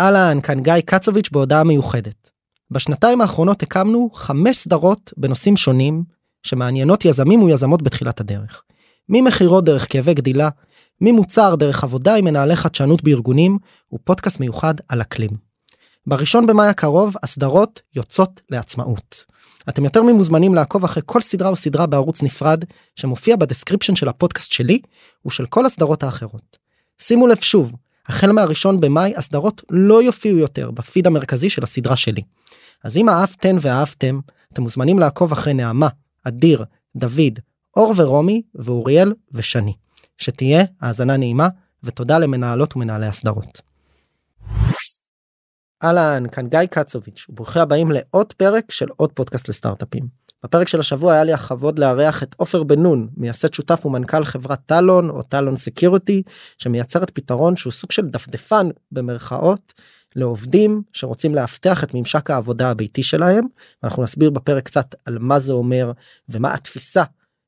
[0.00, 2.30] אהלן, כאן גיא קצוביץ' בהודעה מיוחדת.
[2.70, 6.04] בשנתיים האחרונות הקמנו חמש סדרות בנושאים שונים
[6.42, 8.62] שמעניינות יזמים ויזמות בתחילת הדרך.
[9.08, 10.48] ממכירות דרך כאבי גדילה,
[11.00, 13.58] ממוצר דרך עבודה עם מנהלי חדשנות בארגונים,
[13.92, 15.30] ופודקאסט מיוחד על אקלים.
[16.06, 19.24] בראשון במאי הקרוב הסדרות יוצאות לעצמאות.
[19.68, 22.64] אתם יותר ממוזמנים לעקוב אחרי כל סדרה או סדרה בערוץ נפרד
[22.96, 24.80] שמופיע ב description של הפודקאסט שלי
[25.26, 26.58] ושל כל הסדרות האחרות.
[26.98, 27.74] שימו לב שוב,
[28.08, 32.22] החל מהראשון במאי הסדרות לא יופיעו יותר בפיד המרכזי של הסדרה שלי.
[32.84, 34.20] אז אם אהבתן ואהבתם,
[34.52, 35.88] אתם מוזמנים לעקוב אחרי נעמה,
[36.24, 36.64] אדיר,
[36.96, 37.38] דוד,
[37.76, 39.74] אור ורומי ואוריאל ושני.
[40.18, 41.48] שתהיה האזנה נעימה
[41.82, 43.60] ותודה למנהלות ומנהלי הסדרות.
[45.84, 50.26] אהלן, כאן גיא קצוביץ' וברוכים הבאים לעוד פרק של עוד פודקאסט לסטארט-אפים.
[50.44, 54.60] בפרק של השבוע היה לי הכבוד לארח את עופר בן נון, מייסד שותף ומנכ"ל חברת
[54.66, 56.22] טלון או טלון סקיורטי,
[56.58, 59.72] שמייצרת פתרון שהוא סוג של דפדפן במרכאות
[60.16, 63.46] לעובדים שרוצים לאבטח את ממשק העבודה הביתי שלהם.
[63.84, 65.92] אנחנו נסביר בפרק קצת על מה זה אומר
[66.28, 67.02] ומה התפיסה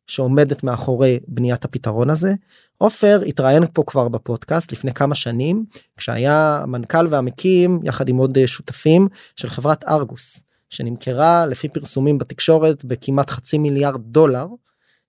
[0.09, 2.35] שעומדת מאחורי בניית הפתרון הזה.
[2.79, 5.65] עופר התראיין פה כבר בפודקאסט לפני כמה שנים
[5.97, 13.31] כשהיה המנכ"ל והמקים יחד עם עוד שותפים של חברת ארגוס שנמכרה לפי פרסומים בתקשורת בכמעט
[13.31, 14.47] חצי מיליארד דולר.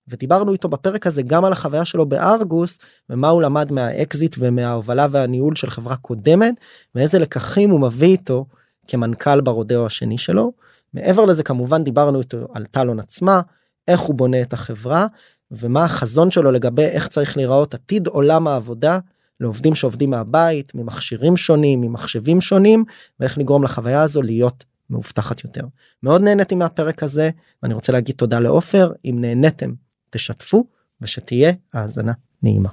[0.08, 2.78] ודיברנו איתו בפרק הזה גם על החוויה שלו בארגוס
[3.10, 6.54] ומה הוא למד מהאקזיט ומההובלה והניהול של חברה קודמת
[6.94, 8.46] ואיזה לקחים הוא מביא איתו
[8.88, 10.52] כמנכ"ל ברודאו השני שלו.
[10.94, 13.40] מעבר לזה כמובן דיברנו איתו על טלון עצמה
[13.88, 15.06] איך הוא בונה את החברה
[15.50, 18.98] ומה החזון שלו לגבי איך צריך להיראות עתיד עולם העבודה
[19.40, 22.84] לעובדים שעובדים מהבית ממכשירים שונים ממחשבים שונים
[23.20, 25.64] ואיך לגרום לחוויה הזו להיות מאובטחת יותר.
[26.02, 27.30] מאוד נהניתי מהפרק הזה
[27.62, 29.70] ואני רוצה להגיד תודה לעופר אם נהניתם
[30.10, 30.64] תשתפו
[31.00, 32.68] ושתהיה האזנה נעימה.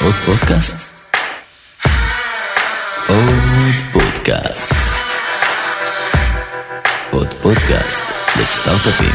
[0.00, 0.94] עוד פודקאסט?
[3.08, 5.03] עוד פודקאסט.
[7.14, 8.04] עוד פודקאסט
[8.40, 9.14] לסטארט-אפים.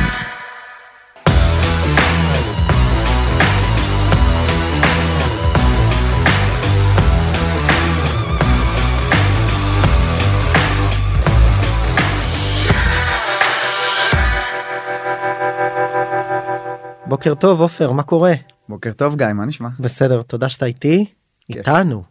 [17.08, 18.34] בוקר טוב עופר מה קורה?
[18.70, 19.70] בוקר טוב גיא מה נשמע?
[19.80, 21.06] בסדר תודה שאתה איתי
[21.50, 22.04] איתנו.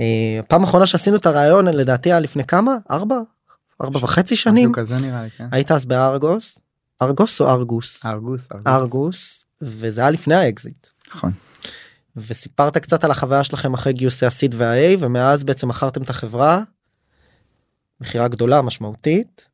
[0.00, 3.16] אה, פעם אחרונה שעשינו את הריאיון לדעתי היה לפני כמה ארבע
[3.82, 5.48] ארבע וחצי שנים כזה נראה לי, כן.
[5.52, 6.58] היית אז בארגוס
[7.02, 11.32] ארגוס או ארגוס ארגוס ארגוס וזה היה לפני האקזיט נכון.
[12.16, 16.62] וסיפרת קצת על החוויה שלכם אחרי גיוסי ה seed וה-A ומאז בעצם מכרתם את החברה.
[18.00, 19.50] מכירה גדולה משמעותית.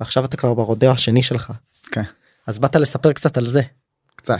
[0.00, 1.52] ועכשיו אתה כבר ב rodeo השני שלך.
[1.82, 2.02] כן.
[2.46, 3.62] אז באת לספר קצת על זה.
[4.16, 4.38] קצת.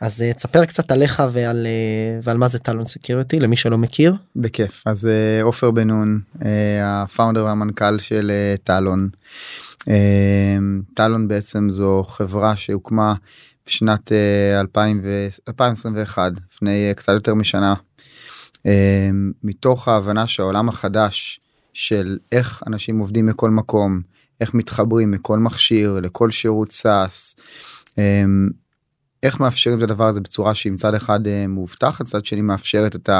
[0.00, 4.14] אז אה, תספר קצת עליך ועל אה, ועל מה זה טלון Security למי שלא מכיר.
[4.36, 6.20] בכיף אז אה, עופר בן נון
[6.82, 8.32] ה founder והמנכ"ל של
[8.64, 9.08] טלון.
[10.94, 13.14] טלון בעצם זו חברה שהוקמה
[13.66, 14.12] בשנת
[14.58, 17.74] 2021 לפני קצת יותר משנה
[19.42, 21.40] מתוך ההבנה שהעולם החדש
[21.74, 24.00] של איך אנשים עובדים מכל מקום
[24.40, 27.36] איך מתחברים מכל מכשיר לכל שירות סאס.
[29.26, 33.10] איך מאפשרים את הדבר הזה בצורה שהיא מצד אחד אה, מאובטחת צד שני מאפשרת את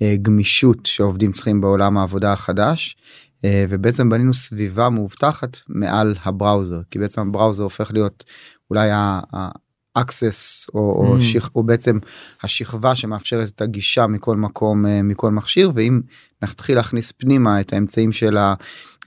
[0.00, 2.96] הגמישות שעובדים צריכים בעולם העבודה החדש.
[3.44, 8.24] אה, ובעצם בנינו סביבה מאובטחת מעל הבראוזר כי בעצם הבראוזר הופך להיות
[8.70, 11.06] אולי ה-access או, mm.
[11.06, 11.98] או, שכ, או בעצם
[12.42, 16.00] השכבה שמאפשרת את הגישה מכל מקום אה, מכל מכשיר ואם
[16.42, 18.36] נתחיל להכניס פנימה את האמצעים של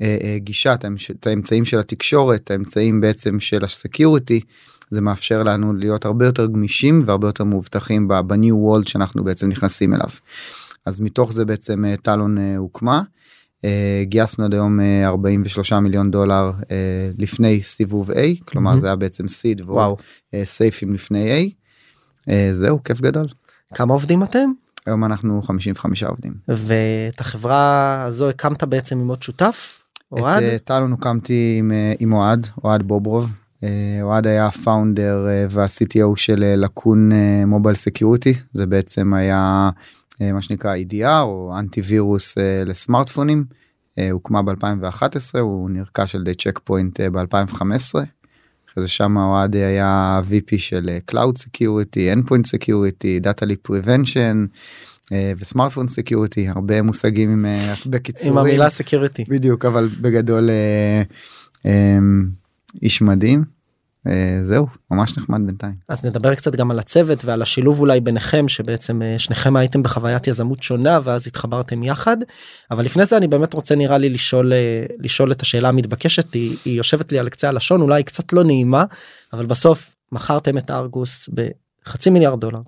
[0.01, 0.73] הגישה
[1.11, 4.41] את האמצעים של התקשורת האמצעים בעצם של ה security.
[4.89, 9.49] זה מאפשר לנו להיות הרבה יותר גמישים והרבה יותר מאובטחים ב new world שאנחנו בעצם
[9.49, 10.09] נכנסים אליו.
[10.85, 13.01] אז מתוך זה בעצם אה, טלון אה, הוקמה.
[13.65, 16.51] אה, גייסנו עד היום 43 מיליון דולר
[17.17, 18.15] לפני סיבוב A
[18.45, 18.79] כלומר mm-hmm.
[18.79, 19.97] זה היה בעצם seed ועוד
[20.43, 21.51] SAFE ים לפני
[22.27, 22.31] A.
[22.53, 23.25] זהו כיף גדול.
[23.73, 24.49] כמה עובדים אתם?
[24.85, 26.33] היום אנחנו 55 עובדים.
[26.47, 29.83] ואת החברה הזו הקמת בעצם עם עוד שותף?
[30.11, 30.43] אוהד?
[30.43, 33.29] את טלון הקמתי עם, עם אוהד, אוהד בוברוב,
[34.01, 37.09] אוהד היה ה founder אה, וה-CTO של אה, Lacoon
[37.47, 39.69] Mobile Security זה בעצם היה
[40.19, 43.45] מה שנקרא EDR או אנטי וירוס לסמארטפונים.
[44.11, 47.61] הוקמה ב-2011 הוא נרכש על ידי צ'ק פוינט ב-2015.
[47.61, 54.47] אחרי זה שם אוהד היה VP של Cloud Security, Endpoint Security, Data Leak Prevention
[55.37, 57.45] וסמארטפון security הרבה מושגים עם
[57.83, 58.37] הרבה קיצורים.
[58.37, 59.25] עם המילה security.
[59.29, 60.49] בדיוק אבל בגדול
[62.81, 63.55] איש מדהים.
[64.07, 65.75] אה, זהו ממש נחמד בינתיים.
[65.89, 70.27] אז נדבר קצת גם על הצוות ועל השילוב אולי ביניכם שבעצם אה, שניכם הייתם בחוויית
[70.27, 72.17] יזמות שונה ואז התחברתם יחד
[72.71, 76.57] אבל לפני זה אני באמת רוצה נראה לי לשאול אה, לשאול את השאלה המתבקשת היא,
[76.65, 78.85] היא יושבת לי על קצה הלשון אולי קצת לא נעימה
[79.33, 82.61] אבל בסוף מכרתם את ארגוס בחצי מיליארד דולר.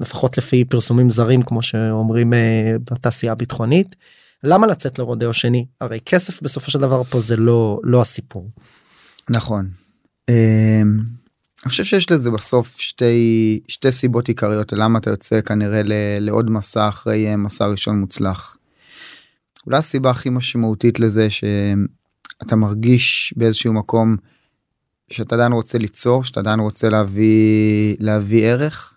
[0.00, 2.32] לפחות לפי פרסומים זרים כמו שאומרים
[2.90, 3.96] בתעשייה הביטחונית.
[4.44, 8.48] למה לצאת לרודאו שני הרי כסף בסופו של דבר פה זה לא לא הסיפור.
[9.30, 9.70] נכון
[10.28, 10.98] אמ,
[11.64, 15.82] אני חושב שיש לזה בסוף שתי שתי סיבות עיקריות למה אתה יוצא כנראה
[16.20, 18.56] לעוד מסע אחרי אה, מסע ראשון מוצלח.
[19.66, 24.16] אולי הסיבה הכי משמעותית לזה שאתה מרגיש באיזשהו מקום
[25.10, 28.91] שאתה עדיין רוצה ליצור שאתה עדיין רוצה להביא להביא ערך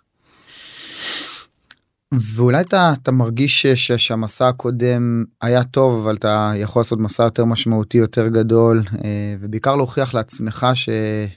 [2.14, 7.44] ואולי אתה, אתה מרגיש ש, שהמסע הקודם היה טוב אבל אתה יכול לעשות מסע יותר
[7.44, 10.88] משמעותי יותר גדול אה, ובעיקר להוכיח לעצמך ש,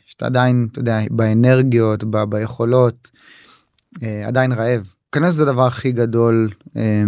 [0.06, 3.12] שאתה עדיין אתה יודע באנרגיות ב, ביכולות
[4.04, 4.94] אה, עדיין רעב.
[5.12, 7.04] כנראה זה הדבר הכי גדול אה,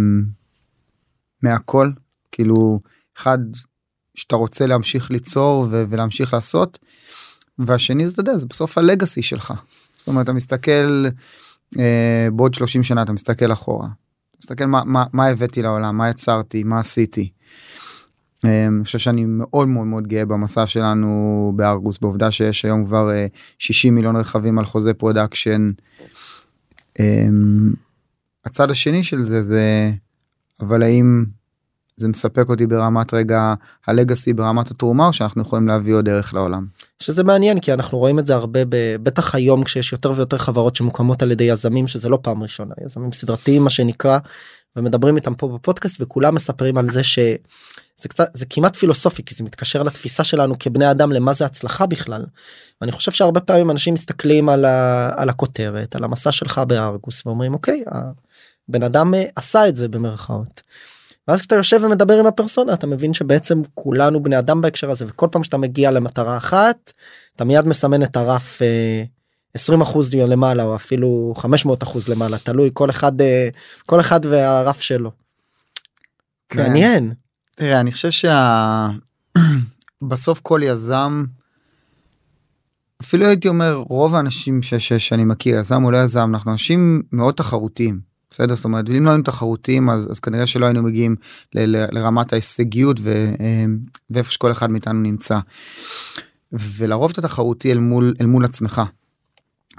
[1.42, 1.90] מהכל
[2.32, 2.80] כאילו
[3.18, 3.38] אחד
[4.14, 6.78] שאתה רוצה להמשיך ליצור ולהמשיך לעשות
[7.58, 9.52] והשני זה אתה יודע זה בסוף ה legacy שלך.
[9.96, 11.08] זאת אומרת אתה מסתכל.
[11.78, 13.88] אה, בעוד 30 שנה אתה מסתכל אחורה.
[14.38, 17.30] מסתכל מה, מה, מה הבאתי לעולם מה יצרתי מה עשיתי.
[18.44, 23.10] אה, אני חושב שאני מאוד מאוד מאוד גאה במסע שלנו בארגוס בעובדה שיש היום כבר
[23.58, 25.70] 60 אה, מיליון רכבים על חוזה production.
[28.44, 29.92] הצד השני של זה זה
[30.60, 31.24] אבל האם
[31.96, 33.54] זה מספק אותי ברמת רגע
[33.86, 36.66] הלגאסי ברמת התרומה או שאנחנו יכולים להביא עוד ערך לעולם.
[36.98, 38.60] שזה מעניין כי אנחנו רואים את זה הרבה
[39.02, 43.12] בטח היום כשיש יותר ויותר חברות שמוקמות על ידי יזמים שזה לא פעם ראשונה יזמים
[43.12, 44.18] סדרתיים מה שנקרא
[44.76, 49.44] ומדברים איתם פה בפודקאסט וכולם מספרים על זה שזה קצת זה כמעט פילוסופי כי זה
[49.44, 52.24] מתקשר לתפיסה שלנו כבני אדם למה זה הצלחה בכלל.
[52.80, 57.54] ואני חושב שהרבה פעמים אנשים מסתכלים על, ה, על הכותרת על המסע שלך בארגוס ואומרים
[57.54, 57.84] אוקיי
[58.68, 60.62] הבן אדם אה, עשה את זה במרכאות.
[61.28, 65.28] ואז כשאתה יושב ומדבר עם הפרסונה אתה מבין שבעצם כולנו בני אדם בהקשר הזה וכל
[65.32, 66.92] פעם שאתה מגיע למטרה אחת
[67.36, 69.04] אתה מיד מסמן את הרף אה,
[69.54, 73.48] 20 אחוז למעלה או אפילו 500 אחוז למעלה תלוי כל אחד אה,
[73.86, 75.10] כל אחד והרף שלו.
[76.48, 76.62] כן.
[76.62, 77.14] מעניין.
[77.54, 78.28] תראה אני חושב
[80.02, 81.24] שבסוף כל יזם
[83.02, 87.02] אפילו הייתי אומר רוב האנשים ש- ש- שאני מכיר יזם או לא יזם אנחנו אנשים
[87.12, 88.11] מאוד תחרותיים.
[88.32, 91.16] בסדר זאת אומרת אם לא היינו תחרותיים אז, אז כנראה שלא היינו מגיעים
[91.54, 93.64] ל, ל, לרמת ההישגיות ו, אה,
[94.10, 95.38] ואיפה שכל אחד מאיתנו נמצא.
[96.52, 98.82] ולרוב אתה תחרותי אל מול אל מול עצמך.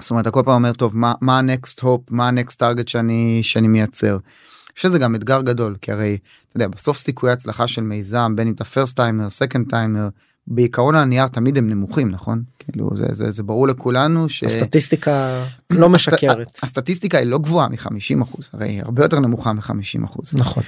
[0.00, 2.88] זאת אומרת אתה כל פעם אומר טוב מה ה next hop מה ה next target
[2.88, 4.18] שאני שאני מייצר.
[4.74, 6.18] שזה גם אתגר גדול כי הרי
[6.48, 10.08] אתה יודע בסוף סיכויי הצלחה של מיזם בין אם אתה first timer second timer
[10.46, 16.58] בעיקרון הנייר תמיד הם נמוכים נכון כאילו זה זה זה ברור לכולנו שהסטטיסטיקה לא משקרת
[16.62, 20.62] הסטטיסטיקה היא לא גבוהה מ-50 אחוז הרי הרבה יותר נמוכה מ-50 אחוז נכון.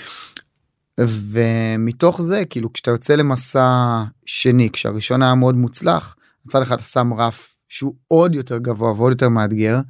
[1.01, 7.13] ומתוך זה כאילו כשאתה יוצא למסע שני כשהראשון היה מאוד מוצלח מצד אחד אתה שם
[7.15, 9.81] רף שהוא עוד יותר גבוה ועוד יותר מאתגר.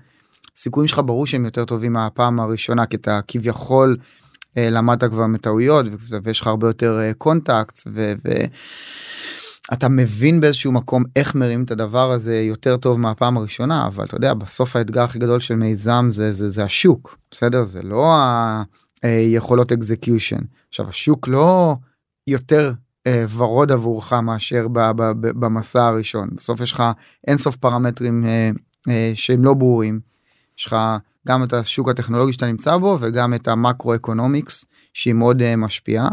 [0.56, 3.96] סיכויים שלך ברור שהם יותר טובים מהפעם הראשונה כי אתה כביכול
[4.56, 5.86] אה, למדת כבר מטעויות
[6.22, 8.12] ויש לך הרבה יותר קונטקט אה, ו...
[8.24, 8.30] ו...
[9.72, 14.16] אתה מבין באיזשהו מקום איך מרים את הדבר הזה יותר טוב מהפעם הראשונה אבל אתה
[14.16, 18.12] יודע בסוף האתגר הכי גדול של מיזם זה זה זה השוק בסדר זה לא
[19.02, 21.76] היכולות execution עכשיו השוק לא
[22.26, 22.72] יותר
[23.06, 26.82] אה, ורוד עבורך מאשר ב, ב, ב, במסע הראשון בסוף יש לך
[27.26, 28.50] אינסוף פרמטרים אה,
[28.88, 30.00] אה, שהם לא ברורים.
[30.58, 30.76] יש לך
[31.28, 35.56] גם את השוק הטכנולוגי שאתה נמצא בו וגם את ה macro economics שהיא מאוד אה,
[35.56, 36.08] משפיעה.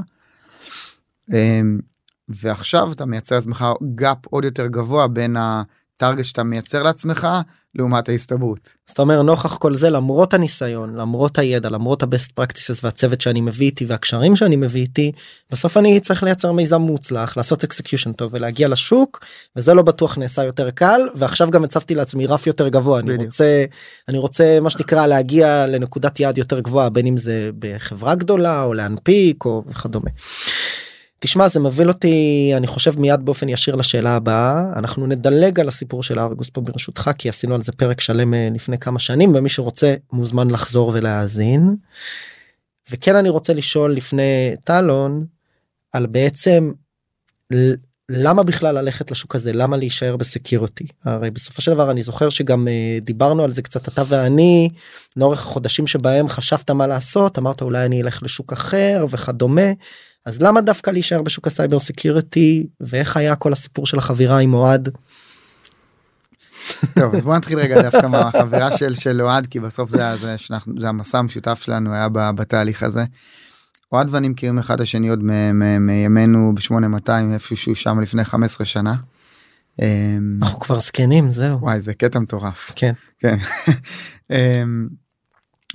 [2.30, 3.66] ועכשיו אתה מייצר לעצמך
[3.96, 7.28] gap עוד יותר גבוה בין ה target שאתה מייצר לעצמך
[7.76, 8.70] לעומת ההסתברות.
[8.88, 13.42] זאת אומרת נוכח כל זה למרות הניסיון למרות הידע למרות ה best practices והצוות שאני
[13.42, 15.12] מביא איתי והקשרים שאני מביא איתי
[15.52, 19.26] בסוף אני צריך לייצר מיזם מוצלח לעשות execution טוב ולהגיע לשוק
[19.56, 23.66] וזה לא בטוח נעשה יותר קל ועכשיו גם הצבתי לעצמי רף יותר גבוה אני רוצה
[24.08, 28.74] אני רוצה מה שנקרא להגיע לנקודת יעד יותר גבוהה בין אם זה בחברה גדולה או
[28.74, 30.10] להנפיק או וכדומה.
[31.24, 34.74] תשמע זה מוביל אותי אני חושב מיד באופן ישיר לשאלה הבאה.
[34.76, 38.50] אנחנו נדלג על הסיפור של ארגוס פה ברשותך כי עשינו על זה פרק שלם אה,
[38.54, 41.76] לפני כמה שנים ומי שרוצה מוזמן לחזור ולהאזין.
[42.92, 45.26] וכן אני רוצה לשאול לפני טלון
[45.94, 46.72] על בעצם
[48.10, 49.54] למה בכלל ללכת לשוק הזה?
[49.54, 53.62] למה להישאר ב security הרי בסופו של דבר אני זוכר שגם אה, דיברנו על זה
[53.62, 54.70] קצת אתה ואני
[55.18, 59.72] לאורך החודשים שבהם חשבת מה לעשות אמרת אולי אני אלך לשוק אחר וכדומה
[60.26, 64.90] אז למה דווקא להישאר בשוק הסייבר security ואיך היה כל הסיפור של החבירה עם אוהד?
[66.96, 70.74] טוב אז בוא נתחיל רגע דווקא מהחבירה של של אוהד כי בסוף זה זה שאנחנו
[70.80, 73.04] זה המסע המשותף שלנו היה ב- בתהליך הזה.
[73.92, 75.24] אוהד ואני מכירים אחד השני עוד
[75.80, 78.96] מימינו ב-8200 איפשהו שם לפני 15 שנה.
[79.82, 82.72] אמ, אנחנו כבר זקנים זהו וואי זה קטע מטורף.
[82.76, 83.38] כן כן.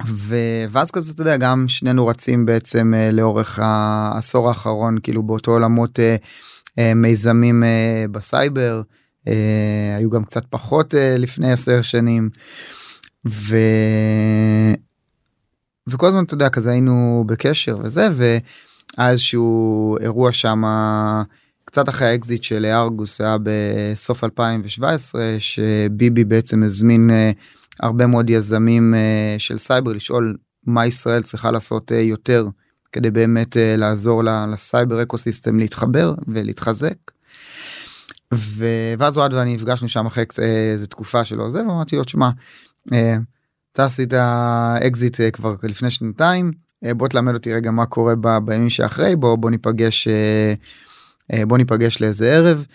[0.07, 5.51] ו- ואז כזה אתה יודע גם שנינו רצים בעצם אה, לאורך העשור האחרון כאילו באותו
[5.51, 6.17] עולמות אה,
[6.79, 8.83] אה, מיזמים אה, בסייבר
[9.29, 12.31] אה, היו גם קצת פחות אה, לפני עשר שנים.
[13.29, 13.57] ו...
[15.87, 20.63] וכל הזמן אתה יודע כזה היינו בקשר וזה והיה איזשהו אירוע שם
[21.65, 27.31] קצת אחרי האקזיט של ארגוס היה בסוף 2017 שביבי בעצם הזמין אה,
[27.81, 32.49] הרבה מאוד יזמים אה, של סייבר לשאול מה ישראל צריכה לעשות אה, יותר
[32.93, 36.97] כדי באמת אה, לעזור לסייבר ecosystem להתחבר ולהתחזק.
[38.35, 42.31] ו- ואז אוהד ואני נפגשנו שם אחרי איזה תקופה שלא זה ואמרתי לו שמע
[42.93, 43.17] אה,
[43.73, 44.15] אתה עשית
[44.87, 46.53] אקזיט כבר לפני שנתיים
[46.97, 50.09] בוא תלמד אותי רגע מה קורה ב- בימים שאחרי בוא בוא ניפגש
[51.47, 52.67] בוא ניפגש לאיזה ערב.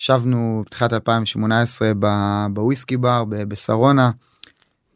[0.00, 4.10] ישבנו בתחילת 2018 ב- בוויסקי בר בשרונה.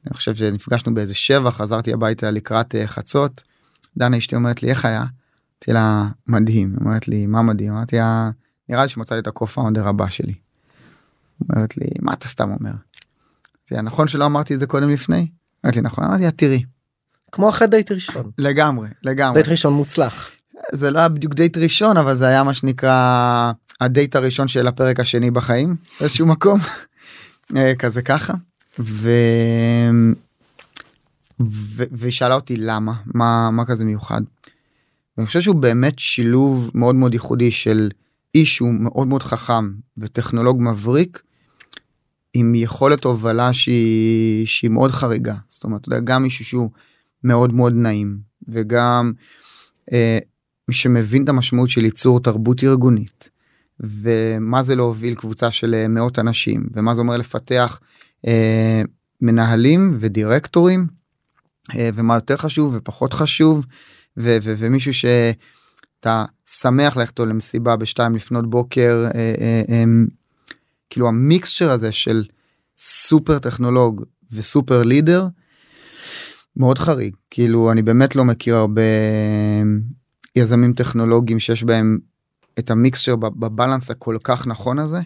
[0.07, 3.43] אני חושב שנפגשנו באיזה שבע חזרתי הביתה לקראת אה, חצות.
[3.97, 5.01] דנה אשתי אומרת לי איך היה?
[5.01, 8.31] אמרתי לה מדהים היא אומרת לי מה מדהים אמרתי לה
[8.69, 10.35] נראה לי שמצאתי את ה co-founder הבא שלי.
[11.41, 12.73] אומרת לי מה אתה סתם אומר.
[13.71, 15.29] זה נכון שלא אמרתי את זה קודם לפני?
[15.65, 16.65] אמרה לי נכון אמרתי לה תראי
[17.33, 20.31] כמו אחרי דייט ראשון לגמרי לגמרי דייט ראשון מוצלח
[20.73, 25.01] זה לא היה בדיוק דייט ראשון אבל זה היה מה שנקרא הדייט הראשון של הפרק
[25.01, 26.61] השני בחיים באיזשהו מקום
[27.57, 28.35] אה, כזה ככה
[28.79, 29.11] ו...
[31.47, 31.85] ו...
[31.93, 34.23] ושאלה אותי למה מה מה כזה מיוחד.
[35.17, 37.91] ואני חושב שהוא באמת שילוב מאוד מאוד ייחודי של
[38.35, 41.23] איש שהוא מאוד מאוד חכם וטכנולוג מבריק
[42.35, 46.71] עם יכולת הובלה שהיא שהיא מאוד חריגה זאת אומרת אתה יודע, גם מישהו שהוא
[47.25, 49.13] מאוד מאוד נעים וגם
[49.93, 50.19] אה,
[50.71, 53.31] שמבין את המשמעות של ייצור תרבות ארגונית
[53.81, 57.81] ומה זה להוביל קבוצה של מאות אנשים ומה זה אומר לפתח
[59.21, 60.87] מנהלים ודירקטורים
[61.75, 63.67] אה, ומה יותר חשוב ופחות חשוב
[64.17, 69.85] ו- ו- ומישהו שאתה שמח ללכת לו למסיבה בשתיים לפנות בוקר אה, אה, אה,
[70.91, 72.25] כאילו המיקסצ'ר הזה של
[72.79, 75.27] סופר טכנולוג וסופר לידר
[76.57, 78.83] מאוד חריג כאילו אני באמת לא מכיר הרבה
[80.37, 81.99] יזמים טכנולוגיים שיש בהם
[82.59, 85.01] את המיקסצ'ר בבלנס הכל כך נכון הזה.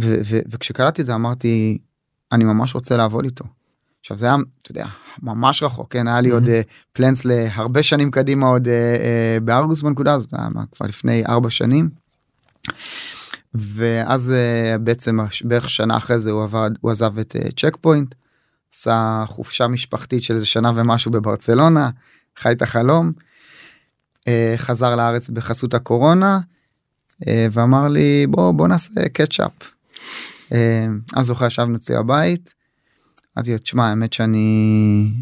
[0.00, 1.78] ו- ו- וכשקלטתי את זה אמרתי
[2.32, 3.44] אני ממש רוצה לעבוד איתו.
[4.00, 4.86] עכשיו זה היה אתה יודע
[5.22, 6.32] ממש רחוק כן היה לי Mhm.
[6.32, 6.48] עוד
[6.92, 10.34] פלנס להרבה שנים קדימה עוד uh, uh, בארגוס בנקודה הזאת
[10.72, 11.90] כבר לפני ארבע שנים.
[13.54, 14.34] ואז
[14.80, 18.14] בעצם בערך שנה אחרי זה הוא עבד הוא עזב את צ'ק פוינט.
[18.72, 21.90] עשה חופשה משפחתית של איזה שנה ומשהו בברצלונה
[22.36, 23.12] חי את החלום.
[24.28, 26.40] אה, חזר לארץ בחסות הקורונה
[27.26, 29.52] אה, ואמר לי בוא בוא נעשה קטשאפ.
[30.52, 30.86] אה,
[31.16, 32.54] אז זוכר ישבנו אצלי בבית.
[33.36, 35.12] אמרתי לו תשמע האמת שאני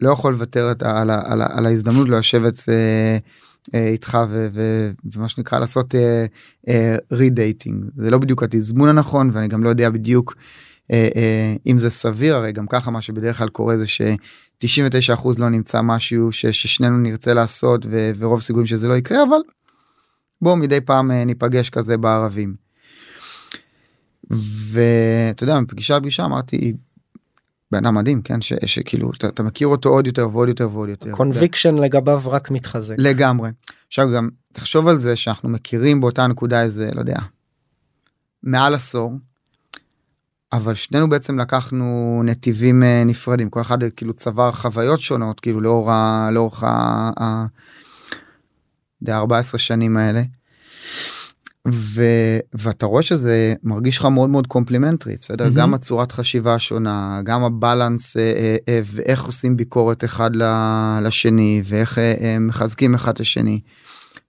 [0.00, 3.18] לא יכול לוותר על, על, ה- על ההזדמנות לשבת אה,
[3.74, 5.94] אה, איתך ו- ו- ומה שנקרא לעשות
[7.12, 10.34] redating זה לא בדיוק התזמון הנכון ואני גם לא יודע בדיוק
[10.92, 13.84] אה, אה, אם זה סביר הרי גם ככה מה שבדרך כלל קורה זה
[14.64, 19.40] ש99% לא נמצא משהו ש, ששנינו נרצה לעשות ו, ורוב סיכויים שזה לא יקרה אבל
[20.42, 22.61] בואו מדי פעם אה, ניפגש כזה בערבים.
[24.30, 26.72] ואתה יודע מפגישה לפגישה אמרתי
[27.70, 30.88] בן אדם מדהים כן ש, שכאילו אתה, אתה מכיר אותו עוד יותר ועוד יותר ועוד
[30.88, 31.12] יותר.
[31.12, 32.94] קונביקשן לגביו רק מתחזק.
[32.98, 33.50] לגמרי.
[33.86, 37.18] עכשיו גם תחשוב על זה שאנחנו מכירים באותה נקודה איזה לא יודע
[38.42, 39.12] מעל עשור.
[40.52, 45.92] אבל שנינו בעצם לקחנו נתיבים אה, נפרדים כל אחד כאילו צבר חוויות שונות כאילו לאור
[45.92, 46.28] ה...
[46.32, 46.68] לאורך ה...
[47.20, 47.46] ה...
[49.02, 50.22] די 14 שנים האלה.
[51.68, 52.02] ו...
[52.54, 55.56] ואתה רואה שזה מרגיש לך מאוד מאוד complementary בסדר מהמם.
[55.56, 60.30] גם הצורת חשיבה שונה גם ה balance אה, אה, אה, ואיך עושים ביקורת אחד
[61.02, 63.60] לשני ואיך אה, אה, מחזקים אחד את השני.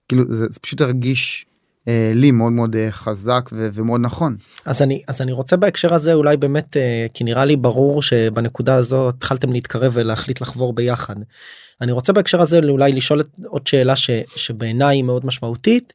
[0.08, 1.46] כאילו זה, זה פשוט הרגיש
[1.88, 4.36] אה, לי מאוד מאוד אה, חזק ו- ומאוד נכון.
[4.66, 8.76] אז אני אז אני רוצה בהקשר הזה אולי באמת אה, כי נראה לי ברור שבנקודה
[8.76, 11.16] הזו התחלתם להתקרב ולהחליט לחבור ביחד.
[11.82, 15.94] אני רוצה בהקשר הזה אולי לשאול עוד שאלה ש, שבעיניי היא מאוד משמעותית.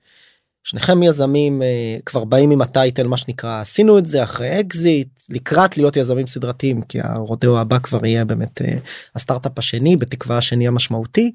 [0.65, 5.09] שניכם יזמים אה, כבר באים עם ה title מה שנקרא עשינו את זה אחרי אקזיט
[5.31, 8.79] לקראת להיות יזמים סדרתיים כי הרודיאו הבא כבר יהיה באמת אה,
[9.15, 11.33] הסטארט-אפ השני בתקווה השני המשמעותי.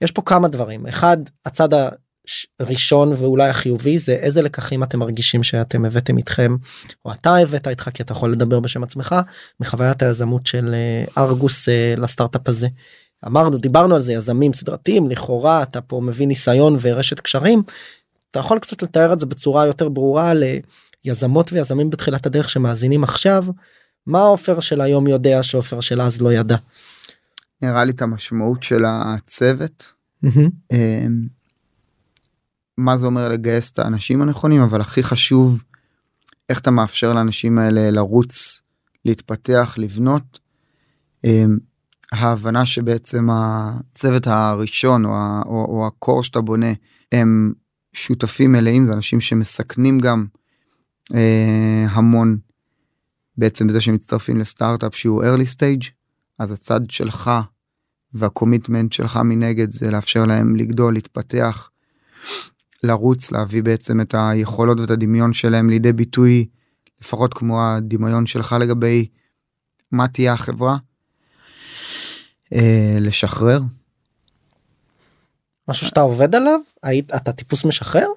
[0.00, 1.16] יש פה כמה דברים אחד
[1.46, 1.68] הצד
[2.26, 6.56] ש- ראשון ואולי החיובי זה איזה לקחים אתם מרגישים שאתם הבאתם איתכם
[7.04, 9.14] או אתה הבאת איתך כי אתה יכול לדבר בשם עצמך
[9.60, 12.68] מחוויית היזמות של אה, ארגוס לסטארט-אפ הזה.
[13.26, 17.62] אמרנו דיברנו על זה יזמים סדרתיים לכאורה אתה פה מביא ניסיון ורשת קשרים.
[18.36, 20.32] אתה יכול קצת לתאר את זה בצורה יותר ברורה
[21.04, 23.44] ליזמות ויזמים בתחילת הדרך שמאזינים עכשיו
[24.06, 26.56] מה עופר של היום יודע שעופר של אז לא ידע.
[27.62, 29.92] נראה לי את המשמעות של הצוות.
[30.24, 31.26] אמ,
[32.78, 35.62] מה זה אומר לגייס את האנשים הנכונים אבל הכי חשוב
[36.48, 38.60] איך אתה מאפשר לאנשים האלה לרוץ
[39.04, 40.38] להתפתח לבנות.
[41.24, 41.58] אמ,
[42.12, 45.10] ההבנה שבעצם הצוות הראשון או,
[45.46, 46.72] או, או הקור שאתה בונה
[47.12, 47.52] הם
[47.96, 50.26] שותפים מלאים זה אנשים שמסכנים גם
[51.14, 52.38] אה, המון
[53.36, 55.90] בעצם בזה שמצטרפים לסטארט-אפ שהוא early stage
[56.38, 57.30] אז הצד שלך
[58.14, 61.70] והקומיטמנט שלך מנגד זה לאפשר להם לגדול להתפתח
[62.82, 66.46] לרוץ להביא בעצם את היכולות ואת הדמיון שלהם לידי ביטוי
[67.00, 69.08] לפחות כמו הדמיון שלך לגבי
[69.92, 70.76] מה תהיה החברה.
[72.52, 73.60] אה, לשחרר
[75.68, 78.08] משהו שאתה עובד עליו היית אתה טיפוס משחרר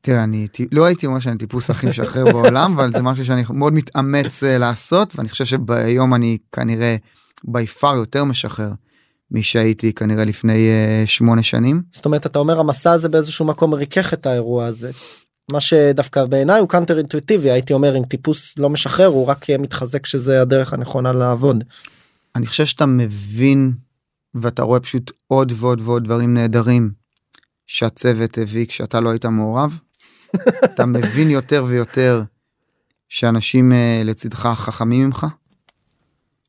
[0.00, 3.72] תראה אני לא הייתי אומר שאני טיפוס הכי משחרר בעולם אבל זה משהו שאני מאוד
[3.72, 6.96] מתאמץ אה, לעשות ואני חושב שביום אני כנראה
[7.44, 8.70] בי פאר יותר משחרר
[9.30, 11.82] משהייתי כנראה לפני אה, שמונה שנים.
[11.92, 14.90] זאת אומרת אתה אומר המסע הזה באיזשהו מקום ריכך את האירוע הזה.
[15.52, 19.58] מה שדווקא בעיניי הוא קאנטר אינטואיטיבי הייתי אומר אם טיפוס לא משחרר הוא רק אה,
[19.58, 21.64] מתחזק שזה הדרך הנכונה לעבוד.
[22.36, 23.72] אני חושב שאתה מבין
[24.40, 26.90] ואתה רואה פשוט עוד ועוד ועוד דברים נהדרים
[27.66, 29.78] שהצוות הביא כשאתה לא היית מעורב.
[30.64, 32.22] אתה מבין יותר ויותר
[33.08, 35.26] שאנשים אה, לצדך חכמים ממך.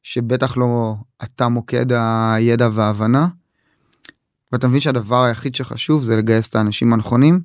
[0.04, 3.28] שבטח לא אתה מוקד הידע וההבנה.
[4.52, 7.42] ואתה מבין שהדבר היחיד שחשוב זה לגייס את האנשים הנכונים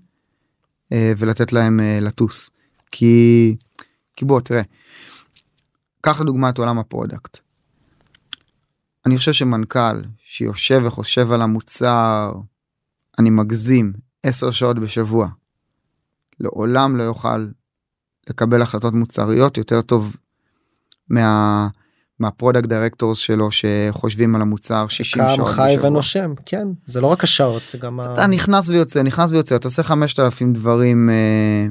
[0.93, 2.51] אה, ולתת להם אה, לטוס.
[2.91, 3.57] כי,
[4.17, 4.63] כי בוא תראה,
[6.01, 7.39] קח לדוגמה את עולם הפרודקט.
[9.07, 12.33] אני חושב שמנכ"ל שיושב וחושב על המוצר,
[13.19, 13.93] אני מגזים,
[14.23, 15.29] 10 שעות בשבוע,
[16.41, 17.47] לעולם לא יוכל
[18.31, 20.17] לקבל החלטות מוצריות יותר טוב
[21.09, 21.69] מה...
[22.19, 25.91] מה product directors שלו שחושבים על המוצר 60 קם שעות חי בשבוע.
[25.91, 28.15] ונושם כן זה לא רק השעות זה גם ה...
[28.15, 31.67] אתה נכנס ויוצא נכנס ויוצא אתה עושה 5,000 דברים אה,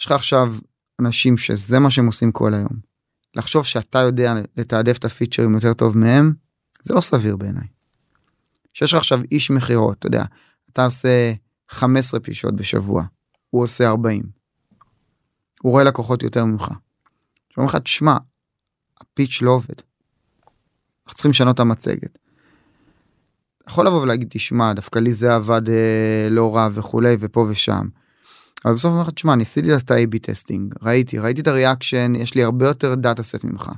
[0.00, 0.54] יש לך עכשיו
[1.00, 2.95] אנשים שזה מה שהם עושים כל היום.
[3.36, 6.34] לחשוב שאתה יודע לתעדף את הפיצ'רים יותר טוב מהם
[6.82, 7.66] זה לא סביר בעיניי.
[8.74, 10.24] שיש לך עכשיו איש מכירות אתה יודע
[10.72, 11.32] אתה עושה
[11.68, 13.04] 15 פגישות בשבוע
[13.50, 14.22] הוא עושה 40.
[15.62, 16.68] הוא רואה לקוחות יותר ממך.
[17.50, 18.16] שאומרים לך תשמע
[19.00, 19.74] ה pitch לא עובד.
[21.06, 22.18] אנחנו צריכים לשנות את המצגת.
[23.68, 27.88] יכול לבוא ולהגיד תשמע דווקא לי זה עבד אה, לא רע וכולי ופה ושם.
[28.64, 32.12] אבל בסוף אני אומר לך תשמע ניסיתי את ה-AB testing ראיתי ראיתי את ה reaction
[32.14, 33.70] יש לי הרבה יותר data set ממך.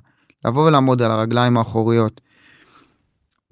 [0.45, 2.21] לבוא ולעמוד על הרגליים האחוריות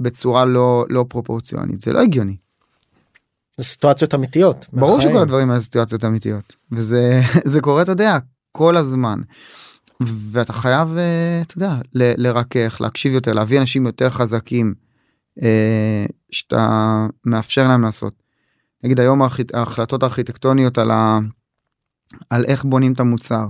[0.01, 2.37] בצורה לא לא פרופורציונית זה לא הגיוני.
[3.57, 4.67] זה סיטואציות אמיתיות.
[4.73, 5.01] ברור.
[5.01, 7.21] שכל הדברים האלה סיטואציות אמיתיות וזה
[7.53, 8.19] זה קורה אתה יודע
[8.53, 9.21] כל הזמן.
[10.01, 14.75] ואתה חייב אה, אתה יודע ל- לרכך להקשיב יותר להביא אנשים יותר חזקים
[15.43, 18.26] אה, שאתה מאפשר להם לעשות.
[18.87, 19.22] נגיד היום
[19.55, 21.18] ההחלטות הארכיטקטוניות על, ה...
[22.31, 23.46] על איך בונים את המוצר.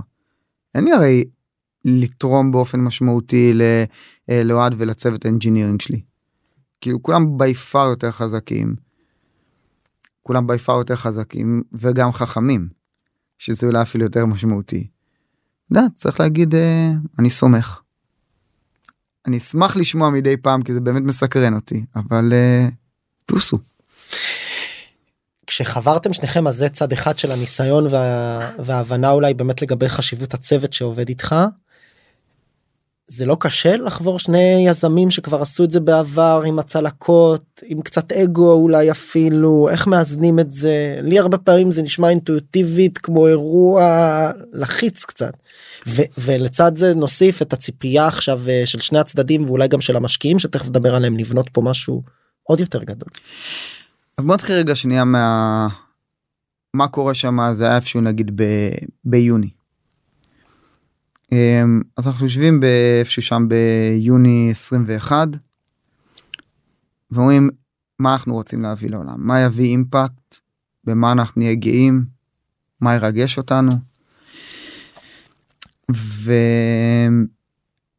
[0.75, 1.23] אין לי הרי
[1.85, 3.53] לתרום באופן משמעותי
[4.29, 6.01] אה, לאוהד ולצוות ה engineering שלי.
[6.81, 8.75] כאילו כולם by far יותר חזקים.
[10.23, 12.69] כולם by far יותר חזקים וגם חכמים.
[13.37, 14.87] שזה אולי אפילו יותר משמעותי.
[15.71, 17.81] אתה יודע, צריך להגיד אה, אני סומך.
[19.25, 22.67] אני אשמח לשמוע מדי פעם כי זה באמת מסקרן אותי אבל אה,
[23.25, 23.59] טוסו.
[25.57, 28.51] כשחברתם שניכם אז זה צד אחד של הניסיון וה...
[28.59, 31.35] וההבנה אולי באמת לגבי חשיבות הצוות שעובד איתך.
[33.07, 38.11] זה לא קשה לחבור שני יזמים שכבר עשו את זה בעבר עם הצלקות עם קצת
[38.11, 44.31] אגו אולי אפילו איך מאזנים את זה לי הרבה פעמים זה נשמע אינטואיטיבית כמו אירוע
[44.53, 45.33] לחיץ קצת.
[45.87, 50.39] ו- ולצד זה נוסיף את הציפייה עכשיו אה, של שני הצדדים ואולי גם של המשקיעים
[50.39, 52.03] שתכף נדבר עליהם לבנות פה משהו
[52.43, 53.09] עוד יותר גדול.
[54.17, 55.67] אז בוא נתחיל רגע שנייה מה
[56.73, 58.43] מה קורה שם זה היה איפשהו נגיד ב...
[59.05, 59.49] ביוני.
[61.31, 65.27] אמ, אז אנחנו יושבים באיפשהו שם ביוני 21
[67.11, 67.49] ואומרים
[67.99, 70.37] מה אנחנו רוצים להביא לעולם מה יביא אימפקט
[70.83, 72.05] במה אנחנו נהיה גאים
[72.81, 73.71] מה ירגש אותנו.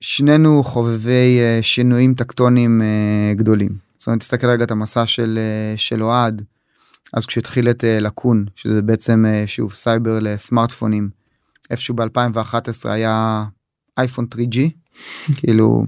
[0.00, 3.88] ושנינו חובבי אה, שינויים טקטונים אה, גדולים.
[3.98, 6.42] זאת אומרת תסתכל רגע את המסע של אה, של אוהד.
[7.12, 11.11] אז כשהתחיל את אה, לקון שזה בעצם אה, שוב סייבר לסמארטפונים
[11.70, 13.44] איפשהו ב2011 היה
[13.98, 14.58] אייפון 3G
[15.37, 15.84] כאילו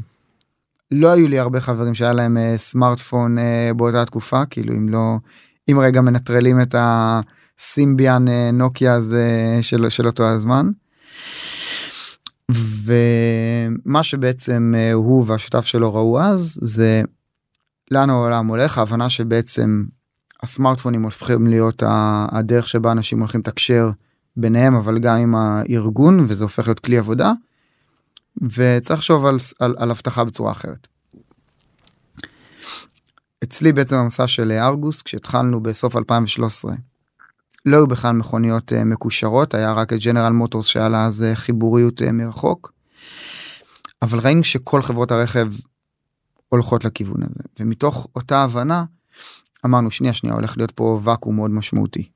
[0.90, 3.36] לא היו לי הרבה חברים שהיה להם סמארטפון
[3.76, 4.46] באותה תקופה.
[4.46, 5.16] כאילו אם לא
[5.70, 10.70] אם רגע מנטרלים את הסימביאן נוקיה הזה של, של אותו הזמן.
[12.84, 17.02] ומה שבעצם הוא והשותף שלו ראו אז זה
[17.90, 19.84] לאן העולם הולך ההבנה שבעצם
[20.42, 21.82] הסמארטפונים הופכים להיות
[22.32, 23.90] הדרך שבה אנשים הולכים לתקשר
[24.36, 27.32] ביניהם אבל גם עם הארגון וזה הופך להיות כלי עבודה.
[28.42, 30.88] וצריך לחשוב על, על, על אבטחה בצורה אחרת.
[33.44, 36.72] אצלי בעצם המסע של ארגוס כשהתחלנו בסוף 2013
[37.66, 41.36] לא היו בכלל מכוניות uh, מקושרות היה רק את ג'נרל מוטורס שהיה לה אז uh,
[41.36, 42.72] חיבוריות uh, מרחוק.
[44.02, 45.48] אבל ראינו שכל חברות הרכב
[46.50, 48.84] הולכות לכיוון הזה ומתוך אותה הבנה
[49.64, 52.08] אמרנו שנייה שנייה הולך להיות פה ואקום מאוד משמעותי.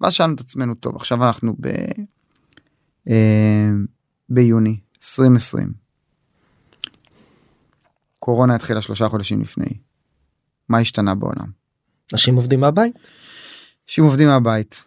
[0.00, 1.66] ואז שאלנו את עצמנו טוב עכשיו אנחנו ב...
[3.08, 3.68] אה,
[4.28, 5.72] ביוני 2020.
[8.18, 9.78] קורונה התחילה שלושה חודשים לפני.
[10.68, 11.50] מה השתנה בעולם?
[12.12, 12.94] אנשים עובדים מהבית.
[13.86, 14.84] אנשים עובדים מהבית.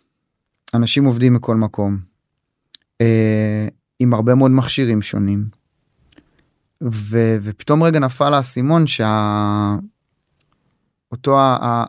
[0.74, 2.00] אנשים עובדים מכל מקום.
[3.02, 3.67] אה,
[4.00, 5.61] עם הרבה מאוד מכשירים שונים.
[6.84, 9.76] ו, ופתאום רגע נפל האסימון שה...
[11.12, 11.38] אותו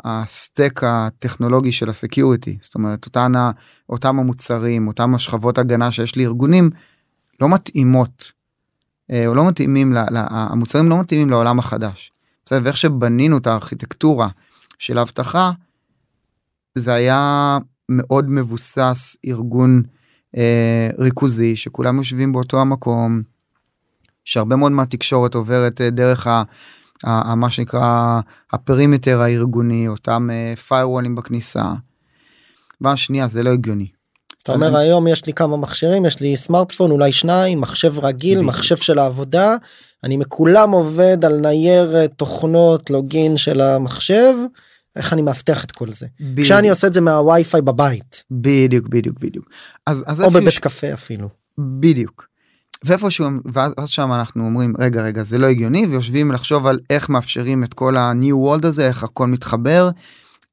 [0.05, 3.33] ה stack הטכנולוגי של ה security זאת אומרת אותן
[3.89, 6.71] אותם המוצרים אותם השכבות הגנה שיש לארגונים
[7.41, 8.33] לא מתאימות
[9.11, 12.13] אה, או לא מתאימים ל, ל, המוצרים לא מתאימים לעולם החדש.
[12.47, 14.29] בסדר ואיך שבנינו את הארכיטקטורה
[14.79, 15.51] של האבטחה
[16.75, 19.83] זה היה מאוד מבוסס ארגון
[20.37, 23.23] אה, ריכוזי שכולם יושבים באותו המקום
[24.25, 26.43] שהרבה מאוד מהתקשורת עוברת אה, דרך ה...
[27.37, 28.21] מה שנקרא
[28.53, 30.29] הפרימטר הארגוני אותם
[30.69, 31.65] פיירוולים בכניסה.
[32.83, 33.87] פעם שנייה זה לא הגיוני.
[34.43, 38.41] אתה אומר היום יש לי כמה מכשירים יש לי סמארטפון אולי שניים מחשב רגיל.
[38.41, 39.57] מחשב של העבודה
[40.05, 44.35] אני מכולם עובד על ניירת תוכנות login של המחשב
[44.97, 46.07] איך אני מאבטח את כל זה.
[46.37, 49.51] כשאני עושה את זה מהווי-פיי בבית בדיוק בדיוק בדיוק
[49.87, 50.59] אז, אז או בבית ש...
[50.59, 52.32] קפה אפילו בדיוק
[52.85, 57.65] ואיפשהו ואז שם אנחנו אומרים רגע רגע זה לא הגיוני ויושבים לחשוב על איך מאפשרים
[57.65, 59.91] את כל ה-new world הזה איך הכל מתחבר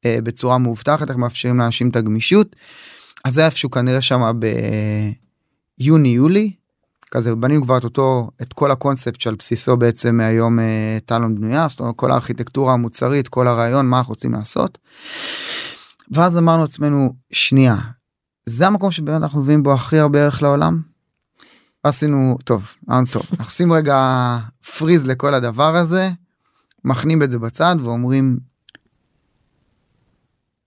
[0.06, 2.56] אה, בצורה מאובטחת איך מאפשרים לאנשים את הגמישות.
[3.26, 4.22] אז זה איפשהו כנראה שם
[5.80, 6.52] ביוני יולי
[7.12, 11.68] כזה בנינו כבר את אותו את כל הקונספט שעל בסיסו בעצם היום אה, טלון בנויה
[11.68, 14.78] זאת אומרת כל הארכיטקטורה המוצרית כל הרעיון מה אנחנו רוצים לעשות.
[16.12, 17.78] ואז אמרנו לעצמנו שנייה
[18.46, 20.82] זה המקום שבאמת אנחנו מביאים בו הכי הרבה ערך לעולם
[21.90, 24.38] עשינו טוב אמרנו טוב אנחנו עושים רגע
[24.78, 26.10] freeze לכל הדבר הזה
[26.84, 28.38] מכנים את זה בצד ואומרים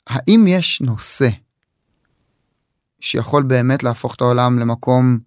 [0.07, 1.29] האם יש נושא
[3.01, 5.19] שיכול באמת להפוך את העולם למקום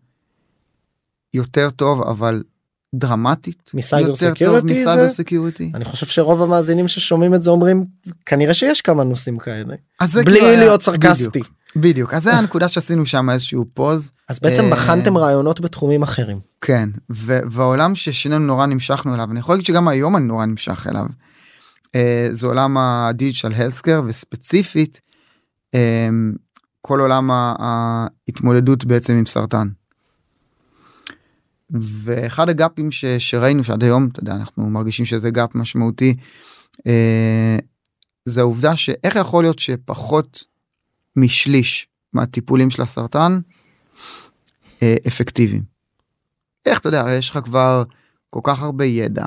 [1.34, 2.43] יותר טוב אבל
[2.95, 3.71] דרמטית?
[3.73, 5.71] מ cyber security מ cyber security.
[5.73, 7.86] אני חושב שרוב המאזינים ששומעים את זה אומרים
[8.25, 9.75] כנראה שיש כמה נושאים כאלה.
[10.01, 11.39] בלי כאילו להיות סרקסטי.
[11.75, 16.89] בדיוק, אז זה הנקודה שעשינו שם איזשהו פוז אז בעצם בחנתם רעיונות בתחומים אחרים כן
[17.09, 21.05] והעולם ששנינו נורא נמשכנו אליו אני יכול להגיד שגם היום אני נורא נמשך אליו.
[22.31, 25.01] זה עולם הדיג'ל הלסקר וספציפית
[26.81, 29.67] כל עולם ההתמודדות בעצם עם סרטן.
[31.69, 36.15] ואחד הגאפים ש, שראינו שעד היום אתה יודע אנחנו מרגישים שזה גאפ משמעותי
[36.88, 37.57] אה,
[38.25, 40.43] זה העובדה שאיך יכול להיות שפחות
[41.15, 43.39] משליש מהטיפולים של הסרטן
[44.84, 45.63] אה, אפקטיביים.
[46.65, 47.84] איך אתה יודע יש לך כבר
[48.30, 49.25] כל כך הרבה ידע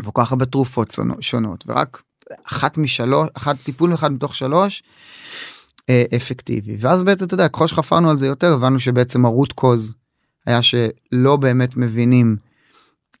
[0.00, 2.02] וכל כך הרבה תרופות שונות ורק
[2.44, 4.82] אחת משלוש אחת טיפול אחד מתוך שלוש
[5.90, 9.94] אה, אפקטיבי ואז בעצם אתה יודע ככל שחפרנו על זה יותר הבנו שבעצם הרוט קוז
[10.46, 12.36] היה שלא באמת מבינים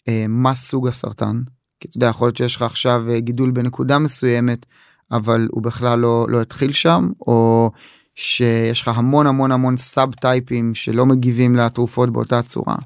[0.08, 1.42] אה, מה סוג הסרטן
[1.80, 4.66] כי אתה יודע יכול להיות שיש לך עכשיו אה, גידול בנקודה מסוימת
[5.12, 7.70] אבל הוא בכלל לא לא התחיל שם או
[8.14, 12.76] שיש לך המון המון המון סאב טייפים שלא מגיבים לתרופות באותה צורה.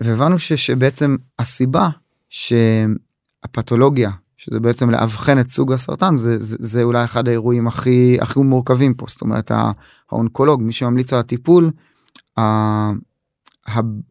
[0.00, 1.88] והבנו שבעצם הסיבה
[2.30, 8.40] שהפתולוגיה שזה בעצם לאבחן את סוג הסרטן זה, זה, זה אולי אחד האירועים הכי הכי
[8.40, 9.52] מורכבים פה זאת אומרת
[10.10, 11.70] האונקולוג מי שממליץ על הטיפול.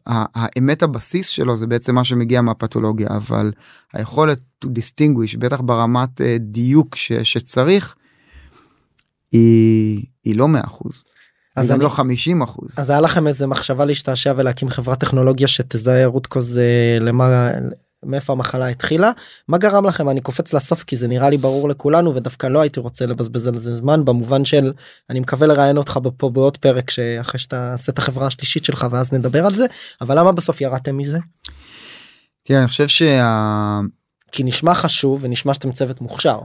[0.06, 3.52] האמת הבסיס שלו זה בעצם מה שמגיע מהפתולוגיה אבל
[3.92, 7.94] היכולת to distinguish בטח ברמת אה, דיוק ש, שצריך
[9.32, 11.04] היא, היא לא 100 אחוז.
[11.56, 12.78] אז גם לא 50 אחוז.
[12.78, 16.60] אז היה לכם איזה מחשבה להשתעשע ולהקים חברת טכנולוגיה שתזהה רות קוז
[17.00, 17.50] למה
[18.04, 19.10] מאיפה המחלה התחילה
[19.48, 22.80] מה גרם לכם אני קופץ לסוף כי זה נראה לי ברור לכולנו ודווקא לא הייתי
[22.80, 24.72] רוצה לבזבז על זה זמן במובן של
[25.10, 29.12] אני מקווה לראיין אותך פה בעוד פרק שאחרי שאתה עושה את החברה השלישית שלך ואז
[29.12, 29.66] נדבר על זה
[30.00, 31.18] אבל למה בסוף ירדתם מזה.
[32.42, 33.80] תראה, אני חושב שה...
[34.32, 36.38] כי נשמע חשוב ונשמע שאתם צוות מוכשר.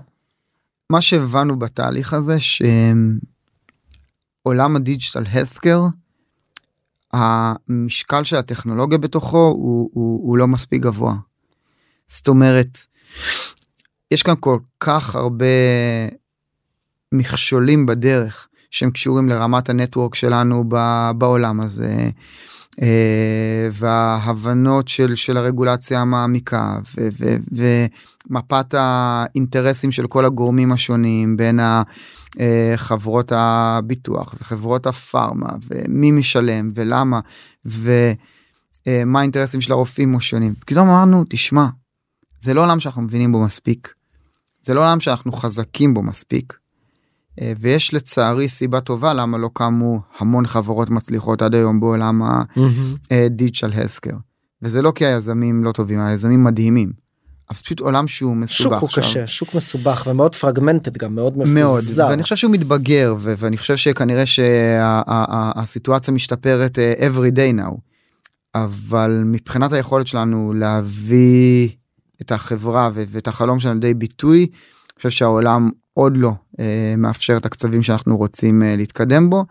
[0.89, 2.65] מה שהבנו בתהליך הזה שעולם
[4.75, 5.81] הדיג'יטל הלסקר
[7.13, 11.13] המשקל של הטכנולוגיה בתוכו הוא, הוא, הוא לא מספיק גבוה.
[12.07, 12.79] זאת אומרת
[14.11, 15.45] יש כאן כל כך הרבה
[17.11, 20.63] מכשולים בדרך שהם קשורים לרמת הנטוורק שלנו
[21.17, 22.09] בעולם הזה.
[22.81, 26.79] אה, וההבנות של של הרגולציה המעמיקה
[27.51, 31.59] ומפת האינטרסים של כל הגורמים השונים בין
[32.75, 37.19] חברות הביטוח וחברות הפארמה ומי משלם ולמה
[37.65, 40.53] ומה האינטרסים של הרופאים השונים.
[40.65, 41.65] פתאום אמרנו תשמע
[42.43, 43.93] זה לא עולם שאנחנו מבינים בו מספיק.
[44.61, 46.53] זה לא עולם שאנחנו חזקים בו מספיק.
[47.41, 52.21] אה, ויש לצערי סיבה טובה למה לא קמו המון חברות מצליחות עד היום בעולם
[53.11, 54.15] הדיג'ל הלסקר.
[54.61, 56.91] וזה לא כי היזמים לא טובים היזמים מדהימים.
[57.49, 58.57] אז פשוט עולם שהוא מסובך.
[58.57, 59.03] שוק הוא עכשיו.
[59.03, 61.53] קשה שוק מסובך ומאוד פרגמנטד גם מאוד מפוזר.
[61.53, 67.59] מאוד ואני חושב שהוא מתבגר ו- ואני חושב שכנראה שהסיטואציה שה- משתפרת uh, every day
[67.59, 67.75] now.
[68.55, 71.69] אבל מבחינת היכולת שלנו להביא
[72.23, 74.39] את החברה ואת החלום שלנו לידי ביטוי.
[74.39, 79.45] אני חושב שהעולם עוד לא אה, מאפשר את הקצבים שאנחנו רוצים אה, להתקדם בו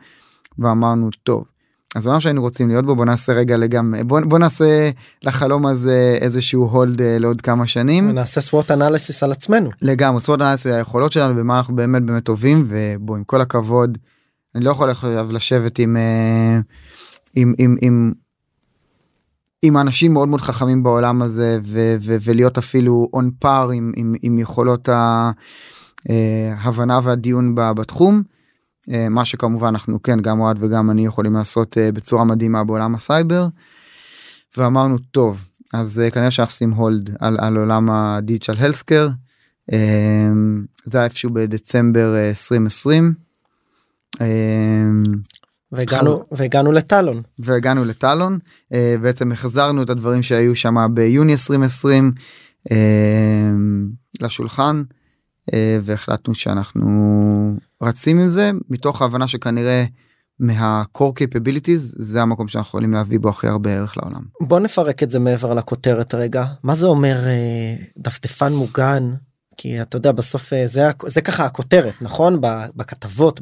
[0.59, 1.45] ואמרנו טוב
[1.95, 4.91] אז מה שהיינו רוצים להיות בו בוא נעשה רגע לגמרי בוא, בוא נעשה
[5.23, 10.41] לחלום הזה איזשהו הולד אה, לעוד כמה שנים נעשה סוואט אנליסיס על עצמנו לגמרי סוואט
[10.41, 13.99] אנליסיס היכולות שלנו ומה אנחנו באמת באמת טובים ובוא עם כל הכבוד
[14.55, 16.61] אני לא יכול עכשיו לשבת עם אה,
[17.35, 18.13] עם עם עם.
[19.63, 24.15] עם אנשים מאוד מאוד חכמים בעולם הזה ו- ו- ולהיות אפילו on par עם, עם,
[24.23, 24.89] עם יכולות.
[26.59, 28.23] ההבנה אה, והדיון בתחום.
[28.91, 32.95] אה, מה שכמובן אנחנו כן גם אוהד וגם אני יכולים לעשות אה, בצורה מדהימה בעולם
[32.95, 33.47] הסייבר.
[34.57, 39.09] ואמרנו טוב אז כנראה שאנחנו עושים hold על, על עולם ה digital healthcare.
[40.85, 43.15] זה היה איפשהו בדצמבר 2020.
[45.73, 47.23] והגענו והגענו לטלון.
[47.39, 48.39] והגענו לטלון
[49.01, 52.13] בעצם החזרנו את הדברים שהיו שם ביוני 2020
[54.21, 54.83] לשולחן
[55.55, 56.91] אה, והחלטנו שאנחנו
[57.83, 59.85] רצים עם זה מתוך ההבנה שכנראה
[60.39, 64.23] מה-core capabilities זה המקום שאנחנו יכולים להביא בו הכי הרבה ערך לעולם.
[64.41, 66.45] בוא נפרק את זה מעבר לכותרת רגע.
[66.63, 69.15] מה זה אומר אה, דפדפן מוגן
[69.57, 72.41] כי אתה יודע בסוף אה, זה זה ככה הכותרת נכון
[72.77, 73.41] בכתבות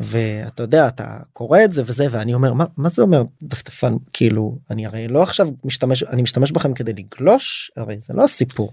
[0.00, 4.58] ואתה יודע אתה קורא את זה וזה ואני אומר מה, מה זה אומר דפדפן כאילו
[4.70, 8.72] אני הרי לא עכשיו משתמש אני משתמש בכם כדי לגלוש הרי זה לא הסיפור.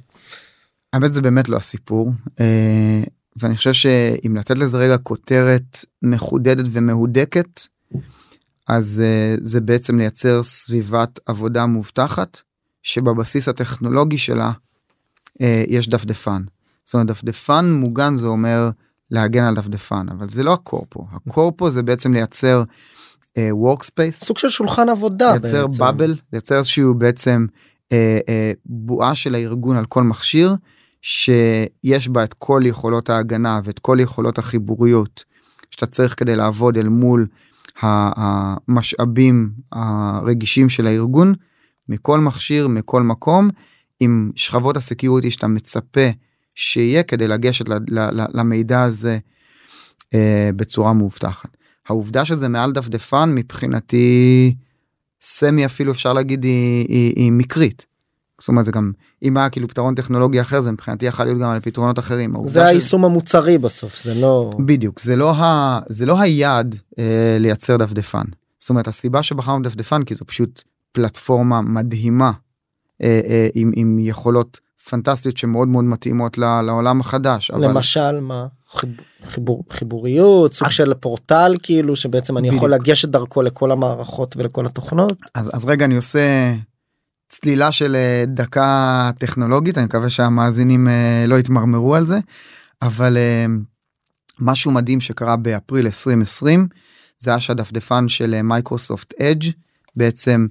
[0.93, 3.03] האמת זה באמת לא הסיפור אה,
[3.35, 7.61] ואני חושב שאם לתת לזה רגע כותרת מחודדת ומהודקת
[8.67, 12.37] אז אה, זה בעצם לייצר סביבת עבודה מובטחת
[12.83, 14.51] שבבסיס הטכנולוגי שלה
[15.67, 16.41] יש דפדפן.
[16.85, 18.69] זאת אומרת דפדפן מוגן זה אומר
[19.11, 21.07] להגן על דפדפן אבל זה לא הקורפו.
[21.13, 22.63] הקורפו זה בעצם לייצר
[23.37, 27.45] workspace סוג של שולחן עבודה לייצר באבל לייצר איזשהו בעצם
[28.65, 30.55] בועה של הארגון על כל מכשיר
[31.01, 35.23] שיש בה את כל יכולות ההגנה ואת כל יכולות החיבוריות
[35.69, 37.27] שאתה צריך כדי לעבוד אל מול
[37.81, 41.33] המשאבים הרגישים של הארגון
[41.89, 43.49] מכל מכשיר מכל מקום
[43.99, 46.09] עם שכבות ה security שאתה מצפה
[46.55, 47.65] שיהיה כדי לגשת
[48.33, 49.17] למידע הזה
[50.13, 51.57] אה, בצורה מאובטחת.
[51.89, 54.55] העובדה שזה מעל דפדפן מבחינתי
[55.21, 57.85] סמי אפילו אפשר להגיד היא, היא, היא מקרית.
[58.39, 58.91] זאת אומרת זה גם
[59.23, 62.33] אם היה כאילו פתרון טכנולוגי אחר זה מבחינתי יכול להיות גם על פתרונות אחרים.
[62.45, 63.05] זה היישום ש...
[63.05, 65.79] המוצרי בסוף זה לא בדיוק זה לא ה...
[65.89, 68.23] זה לא היעד אה, לייצר דפדפן.
[68.59, 72.31] זאת אומרת הסיבה שבחרנו דפדפן כי זו פשוט פלטפורמה מדהימה
[73.01, 77.51] אה, אה, עם, עם יכולות פנטסטיות שמאוד מאוד מתאימות לעולם החדש.
[77.51, 77.69] אבל...
[77.69, 78.45] למשל מה
[79.23, 85.17] חיבור חיבוריות סוג של פורטל כאילו שבעצם אני יכול לגשת דרכו לכל המערכות ולכל התוכנות.
[85.35, 86.53] אז, אז רגע אני עושה
[87.31, 92.19] צלילה של אה, דקה טכנולוגית אני מקווה שהמאזינים אה, לא יתמרמרו על זה
[92.81, 93.45] אבל אה,
[94.39, 96.67] משהו מדהים שקרה באפריל 2020
[97.19, 99.51] זה היה שהדפדפן של מייקרוסופט אדג'
[99.95, 100.47] בעצם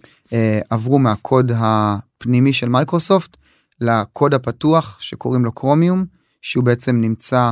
[0.71, 3.37] עברו מהקוד הפנימי של מייקרוסופט
[3.81, 6.05] לקוד הפתוח שקוראים לו קרומיום
[6.43, 7.51] שהוא בעצם נמצא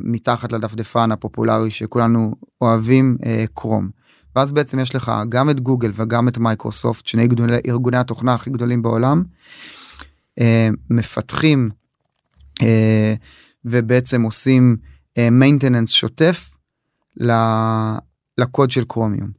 [0.00, 3.16] מתחת לדפדפן הפופולרי שכולנו אוהבים
[3.54, 3.90] קרום.
[4.36, 8.50] ואז בעצם יש לך גם את גוגל וגם את מייקרוסופט שני גדולי, ארגוני התוכנה הכי
[8.50, 9.22] גדולים בעולם
[10.38, 11.70] אה, מפתחים
[12.62, 13.14] אה,
[13.64, 14.76] ובעצם עושים
[15.18, 16.50] אה, maintenance שוטף
[17.16, 17.96] ל-
[18.38, 19.30] לקוד של קרומיום.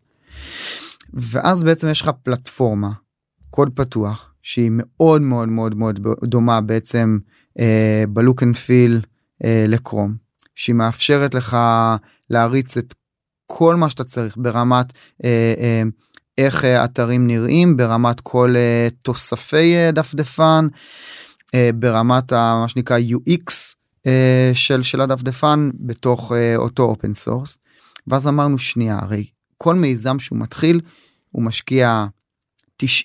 [1.13, 2.91] ואז בעצם יש לך פלטפורמה,
[3.49, 7.17] קוד פתוח, שהיא מאוד מאוד מאוד מאוד דומה בעצם
[7.59, 9.01] אה, בלוק אנד פיל
[9.43, 10.15] אה, לקרום,
[10.55, 11.57] שהיא מאפשרת לך
[12.29, 12.93] להריץ את
[13.47, 15.83] כל מה שאתה צריך ברמת אה, אה,
[16.37, 20.67] איך אה, אתרים נראים, ברמת כל אה, תוספי אה, דפדפן,
[21.55, 23.53] אה, ברמת ה, מה שנקרא UX
[24.07, 27.57] אה, של, של הדפדפן בתוך אה, אותו open source.
[28.07, 29.25] ואז אמרנו שנייה הרי
[29.57, 30.81] כל מיזם שהוא מתחיל
[31.31, 32.05] הוא משקיע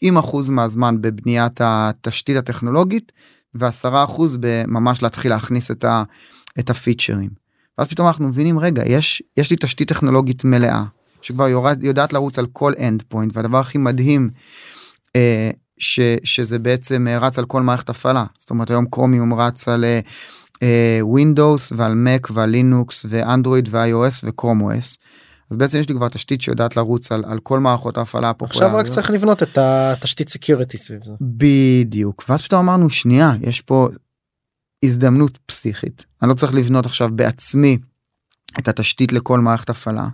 [0.05, 3.13] 90% מהזמן בבניית התשתית הטכנולוגית
[3.57, 3.61] ו10%
[4.41, 6.03] בממש להתחיל להכניס את, ה,
[6.59, 7.31] את הפיצ'רים.
[7.79, 10.85] ואז פתאום אנחנו מבינים רגע יש יש לי תשתית טכנולוגית מלאה
[11.23, 14.31] שכבר יורד, יודעת לרוץ על כל endpoint והדבר הכי מדהים
[15.17, 19.69] אה, ש, שזה בעצם אה, רץ על כל מערכת הפעלה זאת אומרת היום קרומיום רץ
[19.69, 19.85] על
[20.63, 24.97] אה, Windows ועל Mac ועל Linux ו Android ו-iOS ו Chrome OS.
[25.51, 28.87] אז בעצם יש לי כבר תשתית שיודעת לרוץ על, על כל מערכות ההפעלה עכשיו רק
[28.87, 31.13] צריך לבנות את התשתית security סביב זה.
[31.21, 33.89] בדיוק ואז פתאום אמרנו שנייה יש פה
[34.85, 37.79] הזדמנות פסיכית אני לא צריך לבנות עכשיו בעצמי
[38.59, 40.09] את התשתית לכל מערכת הפעלה.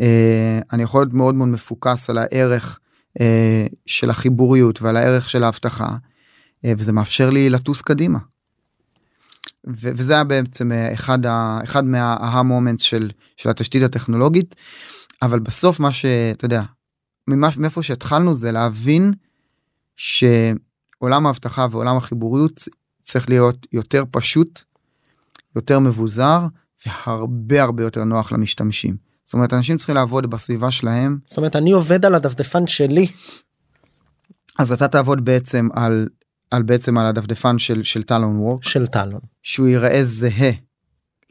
[0.00, 2.78] אה, אני יכול להיות מאוד מאוד מפוקס על הערך
[3.20, 5.96] אה, של החיבוריות ועל הערך של האבטחה
[6.64, 8.18] אה, וזה מאפשר לי לטוס קדימה.
[9.66, 14.54] וזה היה בעצם אחד, ה, אחד מההה מומנט של, של התשתית הטכנולוגית
[15.22, 16.62] אבל בסוף מה שאתה יודע
[17.28, 19.12] מאיפה שהתחלנו זה להבין
[19.96, 22.68] שעולם האבטחה ועולם החיבוריות
[23.02, 24.62] צריך להיות יותר פשוט
[25.56, 26.46] יותר מבוזר
[26.86, 28.96] והרבה הרבה יותר נוח למשתמשים.
[29.24, 31.18] זאת אומרת אנשים צריכים לעבוד בסביבה שלהם.
[31.26, 33.06] זאת אומרת אני עובד על הדפדפן שלי.
[34.58, 36.08] אז אתה תעבוד בעצם על
[36.52, 40.52] על בעצם על הדפדפן של של טלון וורק של טלון שהוא ייראה זהה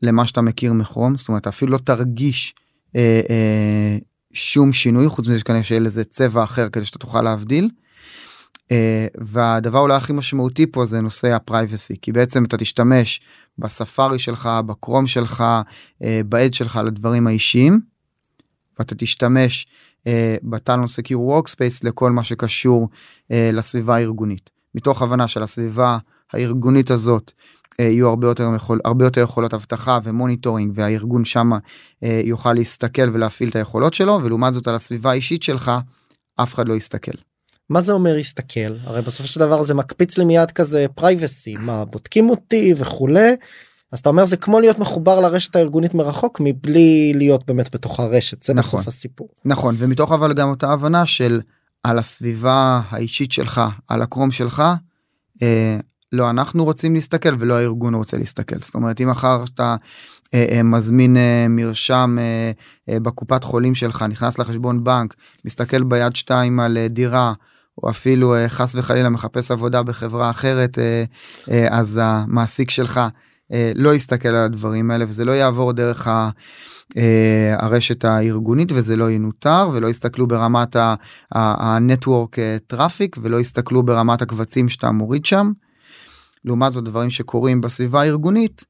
[0.01, 2.53] למה שאתה מכיר מכרום זאת אומרת אפילו לא תרגיש
[2.95, 3.97] אה, אה,
[4.33, 7.69] שום שינוי חוץ מזה שכנראה שיהיה לזה צבע אחר כדי שאתה תוכל להבדיל.
[8.71, 13.21] אה, והדבר אולי הכי משמעותי פה זה נושא הפרייבסי כי בעצם אתה תשתמש
[13.57, 15.43] בספארי שלך ב Chrome שלך
[16.03, 17.79] אה, ב Edge שלך לדברים האישיים.
[18.79, 19.67] ואתה תשתמש
[20.07, 22.89] אה, ב Talon Secure Workspace לכל מה שקשור
[23.29, 24.49] לסביבה הארגונית.
[24.75, 25.97] מתוך הבנה של הסביבה
[26.33, 27.31] הארגונית הזאת
[27.79, 31.57] יהיו הרבה יותר יכול, הרבה יותר יכולות אבטחה ו monitoring והארגון שמה
[32.01, 35.71] יוכל להסתכל ולהפעיל את היכולות שלו ולעומת זאת על הסביבה האישית שלך
[36.35, 37.11] אף אחד לא יסתכל.
[37.69, 41.85] מה זה אומר הסתכל הרי בסופו של דבר זה מקפיץ לי מיד כזה privacy מה
[41.85, 43.35] בודקים אותי וכולי.
[43.91, 48.43] אז אתה אומר זה כמו להיות מחובר לרשת הארגונית מרחוק מבלי להיות באמת בתוך הרשת
[48.43, 51.41] זה נכון בסוף הסיפור נכון ומתוך אבל גם אותה הבנה של
[51.83, 54.63] על הסביבה האישית שלך על הקרום שלך.
[55.41, 55.77] אה,
[56.11, 59.75] לא אנחנו רוצים להסתכל ולא הארגון רוצה להסתכל זאת אומרת אם מחר אתה
[60.33, 62.51] אה, אה, מזמין אה, מרשם אה,
[62.89, 65.15] אה, בקופת חולים שלך נכנס לחשבון בנק
[65.45, 67.33] מסתכל ביד שתיים על אה, דירה
[67.83, 71.03] או אפילו אה, חס וחלילה מחפש עבודה בחברה אחרת אה,
[71.51, 73.01] אה, אז המעסיק שלך
[73.75, 76.29] לא יסתכל על הדברים האלה וזה לא יעבור דרך ה...
[77.57, 80.75] הרשת הארגונית וזה לא ינותר ולא יסתכלו ברמת
[81.31, 82.35] ה network
[82.67, 85.51] traffic ולא יסתכלו ברמת הקבצים שאתה מוריד שם.
[86.45, 88.65] לעומת זאת דברים שקורים בסביבה הארגונית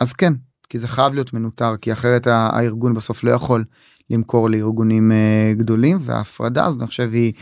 [0.00, 0.32] אז כן
[0.68, 3.64] כי זה חייב להיות מנוטר כי אחרת הארגון בסוף לא יכול
[4.10, 7.32] למכור לארגונים אה, גדולים וההפרדה הזאת אני חושב היא.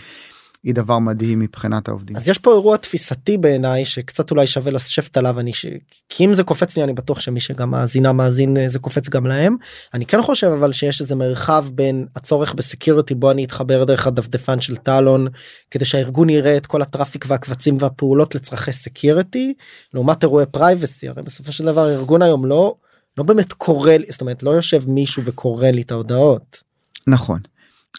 [0.64, 2.16] היא דבר מדהים מבחינת העובדים.
[2.16, 5.66] אז יש פה אירוע תפיסתי בעיניי שקצת אולי שווה לשבת עליו אני ש...
[6.08, 9.26] כי אם זה קופץ לי אני בטוח שמי שגם מאזינה מאזין אה, זה קופץ גם
[9.26, 9.56] להם
[9.94, 14.60] אני כן חושב אבל שיש איזה מרחב בין הצורך בסקיורטי בו אני אתחבר דרך הדפדפן
[14.60, 15.26] של Talon
[15.70, 19.54] כדי שהארגון יראה את כל ה traffic והקבצים והפעולות לצרכי סקיורטי
[19.94, 22.74] לעומת אירועי privacy הרי בסופו של דבר ארגון היום לא
[23.18, 26.62] לא באמת קורא לי זאת אומרת לא יושב מישהו וקורא לי את ההודעות.
[27.06, 27.40] נכון.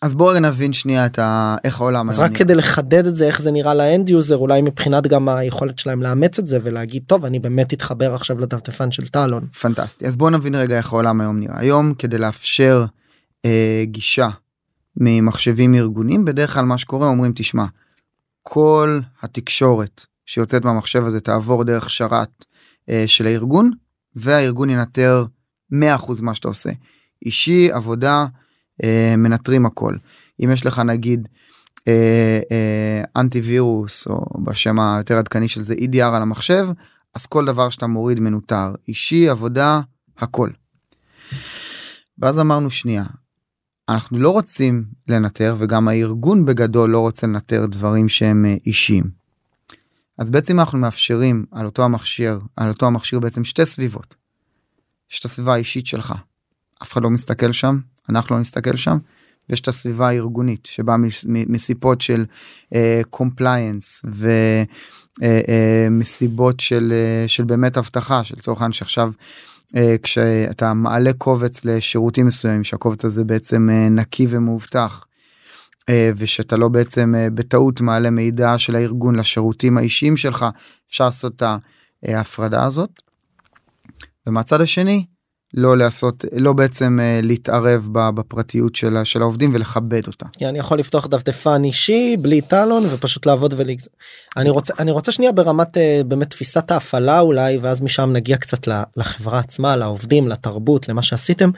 [0.01, 1.55] אז בואו נבין שנייה את ה...
[1.63, 2.39] איך העולם אז רק נראה.
[2.39, 6.01] כדי לחדד את זה איך זה נראה ל end user אולי מבחינת גם היכולת שלהם
[6.01, 9.47] לאמץ את זה ולהגיד טוב אני באמת אתחבר עכשיו לדפדפן של Talon.
[9.47, 12.86] פנטסטי אז בואו נבין רגע איך העולם היום נראה היום כדי לאפשר
[13.45, 14.29] אה, גישה
[14.97, 17.65] ממחשבים ארגונים בדרך כלל מה שקורה אומרים תשמע
[18.43, 22.45] כל התקשורת שיוצאת מהמחשב הזה תעבור דרך שרת
[22.89, 23.72] אה, של הארגון
[24.15, 25.26] והארגון ינטר
[25.74, 25.76] 100%
[26.22, 26.70] מה שאתה עושה.
[27.26, 28.26] אישי, עבודה,
[29.17, 29.95] מנטרים הכל.
[30.43, 31.28] אם יש לך נגיד
[31.88, 36.67] אה, אה, אנטי וירוס או בשם היותר עדכני של זה EDR על המחשב,
[37.15, 38.73] אז כל דבר שאתה מוריד מנוטר.
[38.88, 39.82] אישי, עבודה,
[40.17, 40.49] הכל.
[42.19, 43.05] ואז אמרנו שנייה,
[43.89, 49.26] אנחנו לא רוצים לנטר וגם הארגון בגדול לא רוצה לנטר דברים שהם אה, אישיים.
[50.17, 54.15] אז בעצם אנחנו מאפשרים על אותו המכשיר, על אותו המכשיר בעצם שתי סביבות.
[55.11, 56.13] יש את הסביבה האישית שלך,
[56.84, 57.80] אף אחד לא מסתכל שם,
[58.10, 58.97] אנחנו לא נסתכל שם,
[59.49, 60.95] ויש את הסביבה הארגונית שבאה
[61.28, 62.26] מסיבות של
[63.09, 64.09] compliance אה,
[65.22, 66.93] ומסיבות אה, אה, של,
[67.26, 69.12] אה, של באמת אבטחה של צורך העניין שעכשיו
[69.68, 75.06] אה, כשאתה מעלה קובץ לשירותים מסוימים שהקובץ הזה בעצם אה, נקי ומאובטח.
[75.82, 80.45] uh, ושאתה לא בעצם uh, בטעות מעלה מידע של הארגון לשירותים האישיים שלך
[80.89, 81.43] אפשר לעשות את
[82.03, 82.89] ההפרדה הזאת.
[84.28, 85.06] ומהצד השני
[85.56, 90.26] לא לעשות לא בעצם אה, להתערב בפרטיות של, של העובדים ולכבד אותה.
[90.41, 93.89] אני יכול לפתוח דפדפן אישי בלי טלון ופשוט לעבוד ולגז...
[94.38, 98.68] אני רוצה אני רוצה שנייה ברמת אה, באמת תפיסת ההפעלה אולי ואז משם נגיע קצת
[98.97, 101.51] לחברה עצמה לעובדים לתרבות למה שעשיתם.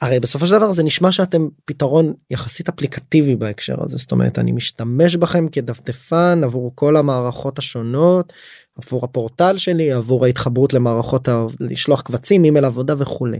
[0.00, 4.52] הרי בסופו של דבר זה נשמע שאתם פתרון יחסית אפליקטיבי בהקשר הזה זאת אומרת אני
[4.52, 8.32] משתמש בכם כדפדפן עבור כל המערכות השונות
[8.76, 11.28] עבור הפורטל שלי עבור ההתחברות למערכות
[11.60, 13.38] לשלוח קבצים אימייל עבודה וכולי.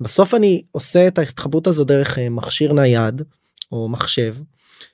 [0.00, 3.22] בסוף אני עושה את ההתחברות הזו דרך אה, מכשיר נייד
[3.72, 4.34] או מחשב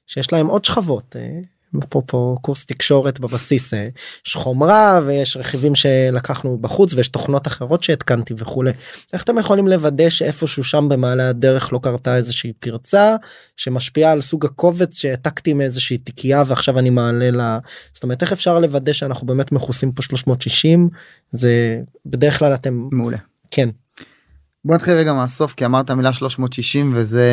[0.07, 1.41] שיש להם עוד שכבות אה,
[1.79, 3.89] אפרופו קורס תקשורת בבסיס אה,
[4.27, 8.71] יש חומרה ויש רכיבים שלקחנו בחוץ ויש תוכנות אחרות שהתקנתי וכולי.
[9.13, 13.17] איך אתם יכולים לוודא שאיפשהו שם במעלה הדרך לא קרתה איזושהי פרצה
[13.57, 17.59] שמשפיעה על סוג הקובץ שהעתקתי מאיזושהי תיקייה ועכשיו אני מעלה לה?
[17.95, 20.89] זאת אומרת איך אפשר לוודא שאנחנו באמת מכוסים פה 360
[21.33, 23.19] זה בדרך כלל אתם מעולה.
[23.51, 23.69] כן.
[24.65, 27.25] בוא נתחיל רגע מהסוף כי אמרת מילה 360 וזה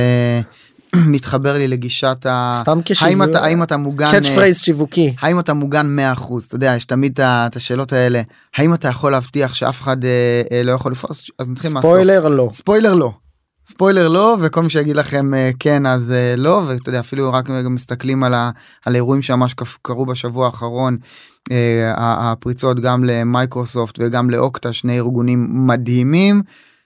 [1.14, 2.60] מתחבר לי לגישת ה...
[2.62, 3.04] סתם כשיווק.
[3.04, 4.12] האם אתה, האם אתה מוגן...
[4.12, 5.16] catch phrase שיווקי.
[5.22, 8.22] האם אתה מוגן 100% אתה יודע יש תמיד את השאלות האלה
[8.56, 11.92] האם אתה יכול להבטיח שאף אחד אה, אה, לא יכול לפרוס אז נתחיל מהסוף.
[11.92, 12.50] ספוילר לא.
[12.52, 13.12] ספוילר לא.
[13.70, 17.50] ספוילר לא וכל מי שיגיד לכם אה, כן אז אה, לא ואתה יודע אפילו רק
[17.50, 18.52] מסתכלים על, ה,
[18.86, 20.98] על האירועים שממש קרו בשבוע האחרון
[21.52, 26.42] אה, הפריצות גם למייקרוסופט וגם לאוקטה שני ארגונים מדהימים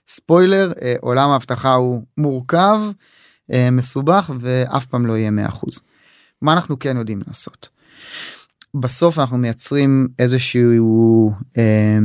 [0.08, 2.80] ספוילר אה, עולם האבטחה הוא מורכב.
[3.52, 5.80] אה, מסובך ואף פעם לא יהיה 100%.
[6.42, 7.68] מה אנחנו כן יודעים לעשות?
[8.74, 11.98] בסוף אנחנו מייצרים איזשהו אה,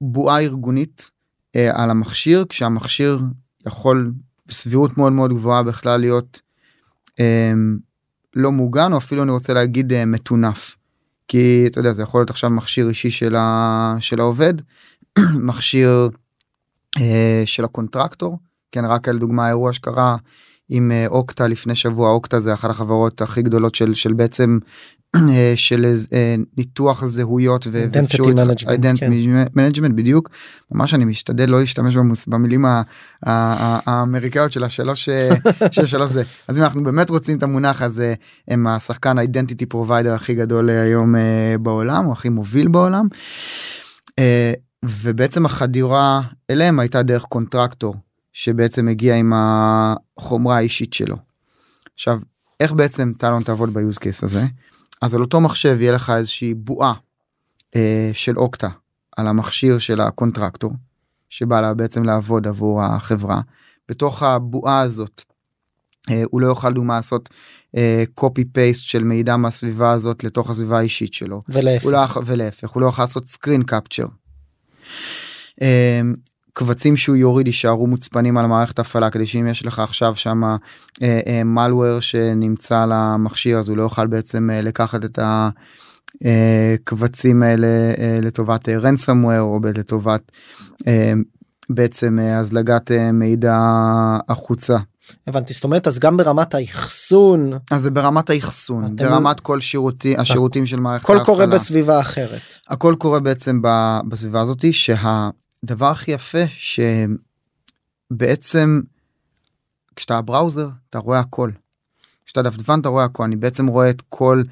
[0.00, 1.10] בועה ארגונית
[1.56, 3.20] אה, על המכשיר כשהמכשיר
[3.66, 4.12] יכול
[4.46, 6.40] בסבירות מאוד מאוד גבוהה בכלל להיות
[7.20, 7.52] אה,
[8.36, 10.76] לא מוגן או אפילו אני רוצה להגיד אה, מטונף.
[11.28, 14.54] כי אתה יודע זה יכול להיות עכשיו מכשיר אישי של, ה, של העובד
[15.48, 16.08] מכשיר
[17.00, 18.38] אה, של ה contractor
[18.72, 20.16] כן רק על דוגמה אירוע שקרה
[20.68, 24.58] עם אה, Okta לפני שבוע Okta זה אחת החברות הכי גדולות של של בעצם
[25.16, 28.34] אה, של אה, ניתוח זהויות ואפשרות
[29.54, 29.96] management כן.
[29.96, 30.30] בדיוק
[30.72, 31.96] ממש אני משתדל לא להשתמש
[32.26, 32.64] במילים
[33.22, 35.08] האמריקאיות של השלוש
[35.70, 38.14] של שלוש זה אז אם אנחנו באמת רוצים את המונח הזה
[38.48, 41.14] הם השחקן identity provider הכי גדול היום
[41.60, 43.08] בעולם או הכי מוביל בעולם.
[44.84, 47.94] ובעצם החדירה אליהם הייתה דרך contractor
[48.34, 51.16] שבעצם מגיע עם החומרה האישית שלו.
[51.94, 52.20] עכשיו
[52.60, 54.44] איך בעצם Talon תעבוד ב use case הזה
[55.02, 56.92] אז על אותו מחשב יהיה לך איזושהי בועה
[57.76, 58.68] אה, של Okta
[59.16, 60.72] על המכשיר של ה contractor
[61.30, 63.40] שבא לה בעצם לעבוד עבור החברה
[63.88, 65.22] בתוך הבועה הזאת
[66.10, 67.28] אה, הוא לא יוכל דוגמה לעשות
[68.14, 72.70] copy אה, paste של מידע מהסביבה הזאת לתוך הסביבה האישית שלו ולהפך, הוא לא, ולהפך
[72.70, 74.06] הוא לא יכול לעשות screen capture.
[76.54, 80.42] קבצים שהוא יוריד יישארו מוצפנים על מערכת הפעלה כדי שאם יש לך עכשיו שם
[81.44, 85.18] מלוור שנמצא על המכשיר אז הוא לא יוכל בעצם אה, לקחת את
[86.24, 87.66] הקבצים האלה
[87.98, 90.32] אה, לטובת רנסומוור או לטובת
[90.86, 91.12] אה,
[91.70, 93.56] בעצם הזלגת מידע
[94.28, 94.76] החוצה.
[95.26, 98.96] הבנתי זאת אומרת אז גם ברמת האחסון אז זה ברמת האחסון אתם...
[98.96, 101.22] ברמת כל שירותי השירותים של מערכת ההפעלה.
[101.22, 102.40] הכל קורה בסביבה אחרת.
[102.68, 103.60] הכל קורה בעצם
[104.08, 105.28] בסביבה הזאתי שה...
[105.64, 106.44] הדבר הכי יפה
[108.10, 108.80] שבעצם
[109.96, 111.50] כשאתה browser אתה רואה הכל.
[112.26, 113.22] כשאתה דפדפן אתה רואה הכל.
[113.22, 114.42] אני בעצם רואה את כל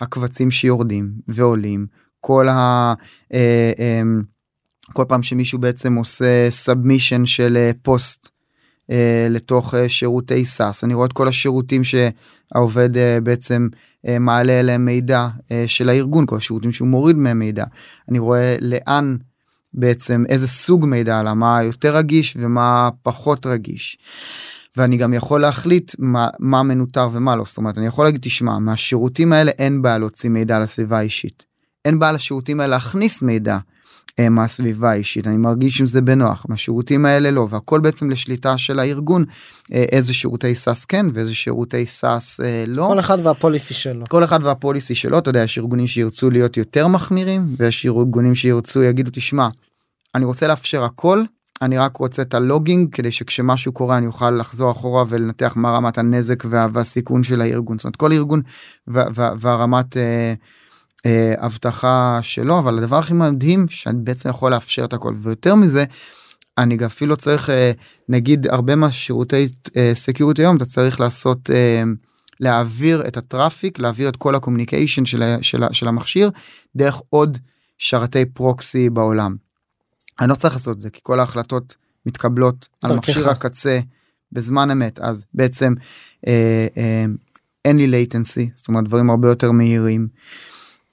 [0.00, 1.86] הקבצים שיורדים ועולים
[2.20, 2.94] כל ה...
[3.34, 4.02] אה, אה,
[4.92, 8.28] כל פעם שמישהו בעצם עושה submission של פוסט
[8.90, 10.84] אה, לתוך שירותי SaaS.
[10.84, 12.88] אני רואה את כל השירותים שהעובד
[13.22, 13.68] בעצם
[14.20, 15.28] מעלה אליהם מידע
[15.66, 17.64] של הארגון כל השירותים שהוא מוריד מהם מידע.
[18.08, 19.16] אני רואה לאן
[19.74, 23.98] בעצם איזה סוג מידע עלה מה יותר רגיש ומה פחות רגיש.
[24.76, 28.58] ואני גם יכול להחליט מה, מה מנותר ומה לא זאת אומרת אני יכול להגיד תשמע
[28.58, 31.44] מהשירותים האלה אין בעיה להוציא מידע לסביבה האישית.
[31.84, 33.58] אין בעיה לשירותים האלה להכניס מידע
[34.20, 39.24] מהסביבה האישית אני מרגיש עם זה בנוח מהשירותים האלה לא והכל בעצם לשליטה של הארגון
[39.72, 42.86] אה, איזה שירותי SaaS כן ואיזה שירותי SaaS אה, לא.
[42.88, 44.04] כל אחד וה policy שלו.
[44.08, 48.34] כל אחד וה policy שלו אתה יודע יש ארגונים שירצו להיות יותר מחמירים ויש ארגונים
[48.34, 49.48] שירצו יגידו תשמע
[50.14, 51.24] אני רוצה לאפשר הכל
[51.62, 55.70] אני רק רוצה את ה logging כדי שכשמשהו קורה אני אוכל לחזור אחורה ולנתח מה
[55.70, 58.42] רמת הנזק וה, והסיכון של הארגון זאת אומרת כל ארגון
[58.86, 60.34] וה, וה, והרמת אה,
[61.06, 65.84] אה, אבטחה שלו אבל הדבר הכי מדהים שאני בעצם יכול לאפשר את הכל ויותר מזה.
[66.58, 67.72] אני אפילו צריך אה,
[68.08, 69.48] נגיד הרבה מהשירותי
[69.94, 71.82] security היום אתה צריך לעשות אה,
[72.40, 76.30] להעביר את ה traffic להעביר את כל ה communication של, של, של המכשיר
[76.76, 77.38] דרך עוד
[77.78, 79.36] שרתי פרוקסי בעולם.
[80.20, 81.76] אני לא צריך לעשות את זה כי כל ההחלטות
[82.06, 83.80] מתקבלות על מכשיר הקצה
[84.32, 85.74] בזמן אמת אז בעצם
[86.26, 87.04] אה, אה,
[87.64, 90.08] אין לי latency זאת אומרת דברים הרבה יותר מהירים.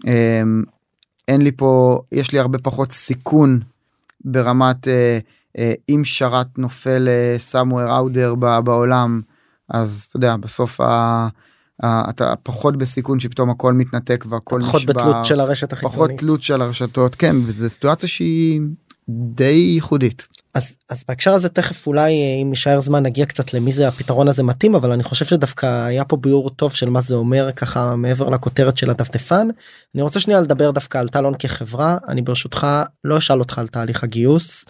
[0.08, 0.44] אה,
[1.28, 3.60] אין לי פה יש לי הרבה פחות סיכון
[4.26, 5.20] ברמת אה,
[5.58, 9.22] אה, אם שרת נופל אה, somewhere out there בעולם
[9.70, 11.28] אז אתה יודע בסוף ה...
[11.84, 14.94] אתה פחות בסיכון שפתאום הכל מתנתק והכל פחות נשבר.
[14.94, 15.96] פחות בתלות של הרשת החיצונית.
[15.96, 18.62] פחות תלות של הרשתות כן וזו סיטואציה שהיא
[19.10, 19.44] די
[19.76, 20.28] ייחודית.
[20.54, 24.28] אז אז בהקשר הזה תכף אולי אה, אם יישאר זמן נגיע קצת למי זה הפתרון
[24.28, 27.96] הזה מתאים אבל אני חושב שדווקא היה פה ביאור טוב של מה זה אומר ככה
[27.96, 29.48] מעבר לכותרת של הדפדפן.
[29.96, 32.68] אני רוצה שנייה לדבר דווקא על טלון כחברה אני ברשותך
[33.04, 34.66] לא אשאל אותך על תהליך הגיוס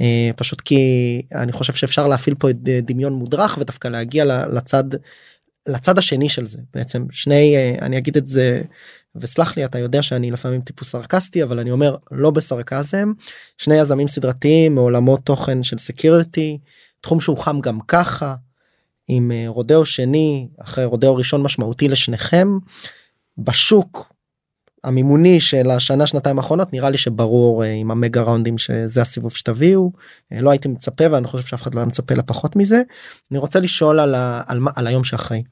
[0.00, 0.78] אה, פשוט כי
[1.34, 2.48] אני חושב שאפשר להפעיל פה
[2.82, 4.84] דמיון מודרך ודווקא להגיע לצד
[5.66, 8.62] לצד השני של זה בעצם שני אה, אני אגיד את זה
[9.16, 13.12] וסלח לי אתה יודע שאני לפעמים טיפוס סרקסטי אבל אני אומר לא בסרקזם.
[13.58, 16.58] שני יזמים סדרתיים מעולמות תוכן של סקיורטי
[17.00, 18.34] תחום שהוא חם גם ככה
[19.08, 22.48] עם אה, רודאו שני אחרי רודאו ראשון משמעותי לשניכם.
[23.38, 24.14] בשוק
[24.84, 29.92] המימוני של השנה שנתיים האחרונות נראה לי שברור אה, עם המגה ראונדים שזה הסיבוב שתביאו.
[30.30, 32.82] לא הייתי מצפה ואני חושב שאף אחד לא היה מצפה לפחות מזה.
[33.30, 35.42] אני רוצה לשאול על, ה, על, על היום שאחרי.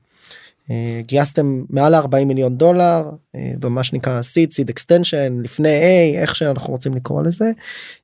[0.70, 6.36] אה, גייסתם מעל 40 מיליון דולר אה, במה שנקרא seed, seed extension לפני A איך
[6.36, 7.50] שאנחנו רוצים לקרוא לזה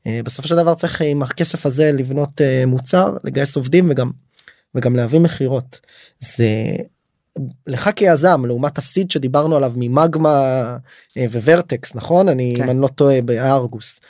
[0.07, 4.11] אה, בסופו של דבר צריך עם הכסף הזה לבנות מוצר לגייס עובדים וגם
[4.75, 5.81] וגם להביא מכירות
[6.21, 6.47] זה
[7.67, 10.77] לך כיזם לעומת ה seed שדיברנו עליו ממגמה
[11.17, 12.63] וורטקס נכון אני כן.
[12.63, 14.01] אם אני לא טועה בארגוס.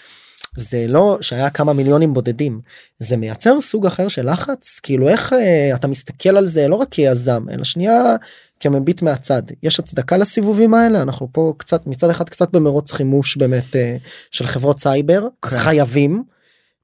[0.58, 2.60] זה לא שהיה כמה מיליונים בודדים
[2.98, 6.88] זה מייצר סוג אחר של לחץ כאילו איך אה, אתה מסתכל על זה לא רק
[6.88, 8.16] כיזם אלא שנייה
[8.60, 13.76] כמביט מהצד יש הצדקה לסיבובים האלה אנחנו פה קצת מצד אחד קצת במרוץ חימוש באמת
[13.76, 13.96] אה,
[14.30, 15.58] של חברות סייבר אז כן.
[15.58, 16.22] חייבים.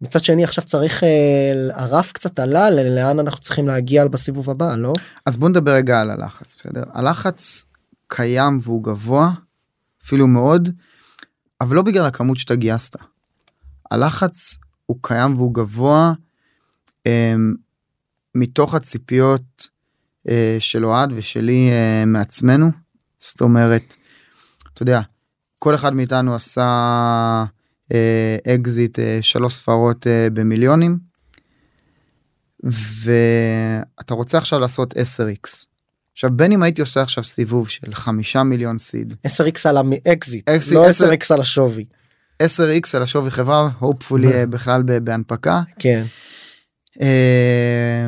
[0.00, 4.92] מצד שני עכשיו צריך אה, הרף קצת עלה לאן אנחנו צריכים להגיע בסיבוב הבא לא
[5.26, 7.66] אז בוא נדבר רגע על הלחץ בסדר הלחץ
[8.08, 9.30] קיים והוא גבוה
[10.04, 10.68] אפילו מאוד
[11.60, 12.96] אבל לא בגלל הכמות שאתה גייסת.
[13.90, 16.12] הלחץ הוא קיים והוא גבוה
[17.08, 17.10] um,
[18.34, 19.68] מתוך הציפיות
[20.28, 22.70] uh, של אוהד ושלי uh, מעצמנו.
[23.18, 23.94] זאת אומרת,
[24.74, 25.00] אתה יודע,
[25.58, 27.44] כל אחד מאיתנו עשה
[28.54, 30.98] אקזיט uh, uh, שלוש ספרות uh, במיליונים
[32.64, 35.66] ואתה רוצה עכשיו לעשות 10x.
[36.12, 39.76] עכשיו בין אם הייתי עושה עכשיו סיבוב של חמישה מיליון seed 10x על
[40.06, 41.84] האקזיט לא 10x על השווי
[42.44, 45.62] 10x על השווי חברה hopefully אה, בכלל בהנפקה.
[45.78, 46.04] כן.
[47.00, 48.06] אה,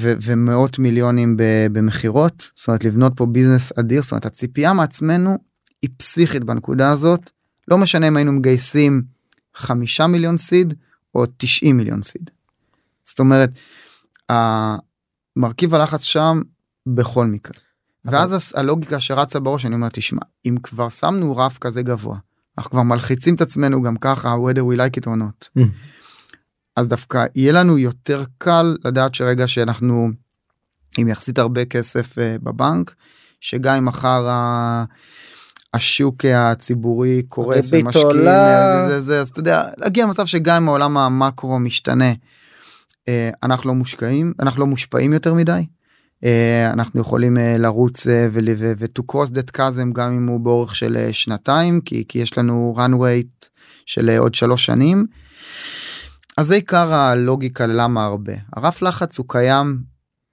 [0.00, 1.36] ומאות מיליונים
[1.72, 2.50] במכירות.
[2.54, 5.38] זאת אומרת לבנות פה business אדיר זאת אומרת הציפייה מעצמנו
[5.82, 7.30] היא פסיכית בנקודה הזאת.
[7.68, 9.02] לא משנה אם היינו מגייסים
[9.54, 10.74] חמישה מיליון seed
[11.14, 12.30] או 90 מיליון seed.
[13.04, 13.50] זאת אומרת
[15.36, 16.42] מרכיב הלחץ שם
[16.86, 17.56] בכל מקרה.
[18.04, 22.16] ואז הלוגיקה שרצה בראש אני אומר תשמע אם כבר שמנו רף כזה גבוה
[22.58, 25.58] אנחנו כבר מלחיצים את עצמנו גם ככה whether we like it or not.
[25.58, 25.62] Mm.
[26.76, 30.08] אז דווקא יהיה לנו יותר קל לדעת שרגע שאנחנו
[30.98, 32.94] עם יחסית הרבה כסף uh, בבנק
[33.40, 34.84] שגם אם מחר ה...
[35.74, 38.24] השוק הציבורי קורס ומשקיעים
[38.88, 43.08] זה זה אז אתה יודע להגיע למצב שגם אם העולם המקרו משתנה uh,
[43.42, 45.66] אנחנו לא מושקעים אנחנו לא מושפעים יותר מדי.
[46.24, 51.08] אה, אנחנו יכולים אה, לרוץ אה, ו-to cross that chasm גם אם הוא באורך של
[51.12, 53.48] שנתיים כי, כי יש לנו run rate
[53.86, 55.06] של עוד שלוש שנים.
[56.36, 59.78] אז זה עיקר הלוגיקה למה הרבה הרף לחץ הוא קיים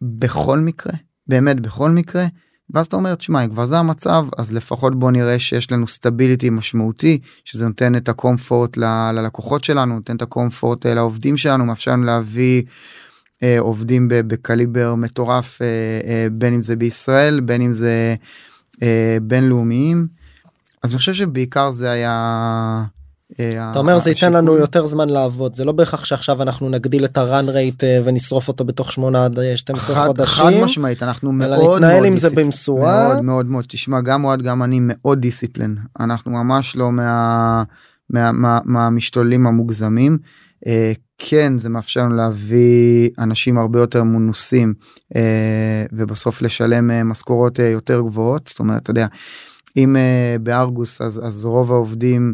[0.01, 0.93] בכל מקרה
[1.27, 2.25] באמת בכל מקרה
[2.73, 7.19] ואז אתה אומר תשמע כבר זה המצב אז לפחות בוא נראה שיש לנו סטביליטי משמעותי
[7.45, 8.77] שזה נותן את הקומפורט
[9.13, 12.63] ללקוחות שלנו נותן את הקומפורט לעובדים שלנו מאפשר לנו להביא
[13.59, 15.67] עובדים בקליבר מטורף אה,
[16.07, 18.15] אה, בין אם זה בישראל בין אם זה
[19.21, 20.07] בינלאומיים.
[20.83, 22.83] אז אני חושב שבעיקר זה היה
[23.71, 27.17] אתה אומר זה ייתן לנו יותר זמן לעבוד זה לא בהכרח שעכשיו אנחנו נגדיל את
[27.17, 30.45] הרן רייט ונשרוף אותו בתוך 8 עד 12 חד, חודשים.
[30.45, 32.17] חד משמעית אנחנו מאוד מאוד נתנהל עם.
[32.17, 33.07] זה במשורה.
[33.07, 37.63] מאוד מאוד מאוד תשמע גם אוהד גם אני מאוד דיסציפלין אנחנו ממש לא מה,
[38.09, 40.17] מה, מה, מהמשתוללים המוגזמים.
[40.67, 44.73] אה, כן זה מאפשר לנו להביא אנשים הרבה יותר מנוסים
[45.15, 48.47] אה, ובסוף לשלם אה, משכורות אה, יותר גבוהות.
[48.47, 49.07] זאת אומרת אתה יודע
[49.77, 52.33] אם אה, בארגוס אז, אז רוב העובדים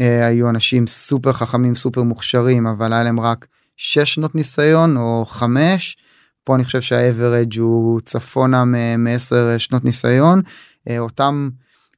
[0.00, 3.46] אה, היו אנשים סופר חכמים סופר מוכשרים אבל היה להם רק
[3.76, 5.96] 6 שנות ניסיון או 5
[6.44, 10.42] פה אני חושב שהאברג' הוא צפונה מ-10 שנות ניסיון.
[10.88, 11.48] אה, אותם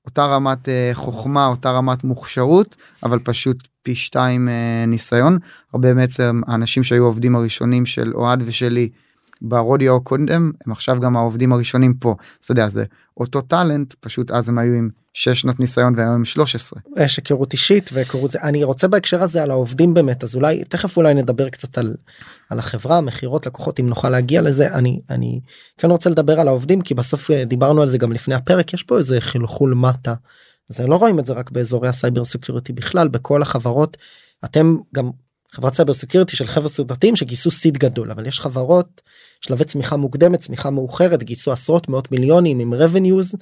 [0.09, 5.38] אותה רמת אה, חוכמה אותה רמת מוכשרות אבל פשוט פי שתיים אה, ניסיון.
[5.74, 8.88] הרבה בעצם האנשים שהיו העובדים הראשונים של אוהד ושלי
[9.43, 12.84] ברודיו הקודם הם עכשיו גם העובדים הראשונים פה אתה יודע זה
[13.16, 16.80] אותו טאלנט פשוט אז הם היו עם 6 שנות ניסיון והיום עם 13.
[16.97, 20.97] יש היכרות אישית והיכרות זה אני רוצה בהקשר הזה על העובדים באמת אז אולי תכף
[20.97, 21.95] אולי נדבר קצת על,
[22.51, 25.41] על החברה מכירות לקוחות אם נוכל להגיע לזה אני אני
[25.78, 28.82] כן רוצה לדבר על העובדים כי בסוף אה, דיברנו על זה גם לפני הפרק יש
[28.82, 30.14] פה איזה חלחול מטה.
[30.70, 33.97] אז לא רואים את זה רק באזורי ה cyber security בכלל בכל החברות
[34.45, 35.11] אתם גם
[35.59, 39.00] חברת cyber security של חבר'ה סדרתיים שגייסו seed גדול אבל יש חברות
[39.40, 43.36] שלבי צמיחה מוקדמת צמיחה מאוחרת גייסו עשרות מאות מיליונים עם revenues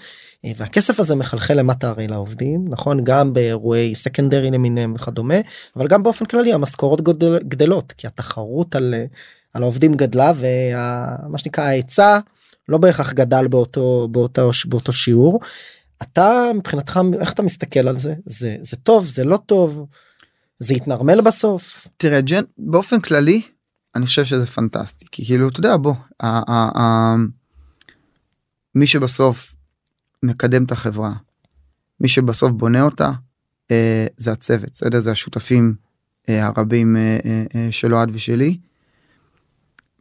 [0.45, 5.35] אה, והכסף הזה מחלחל למטה הרי לעובדים נכון גם באירועי secondary למיניהם וכדומה
[5.77, 8.95] אבל גם באופן כללי המשכורות גדל, גדלות כי התחרות על,
[9.55, 12.19] על העובדים גדלה ומה שנקרא ההיצע
[12.69, 15.41] לא בהכרח גדל באותו באותו באותו שיעור.
[16.03, 19.87] אתה מבחינתך איך אתה מסתכל על זה זה זה טוב זה לא טוב.
[20.59, 23.43] זה יתנרמל בסוף תראה ג'ן באופן כללי
[23.95, 25.95] אני חושב שזה פנטסטי כי כאילו אתה יודע בוא
[28.75, 29.55] מי שבסוף
[30.23, 31.13] מקדם את החברה
[32.01, 33.13] מי שבסוף בונה אותה
[33.71, 35.75] אה, זה הצוות בסדר זה השותפים
[36.29, 38.59] אה, הרבים אה, של אוהד ושלי.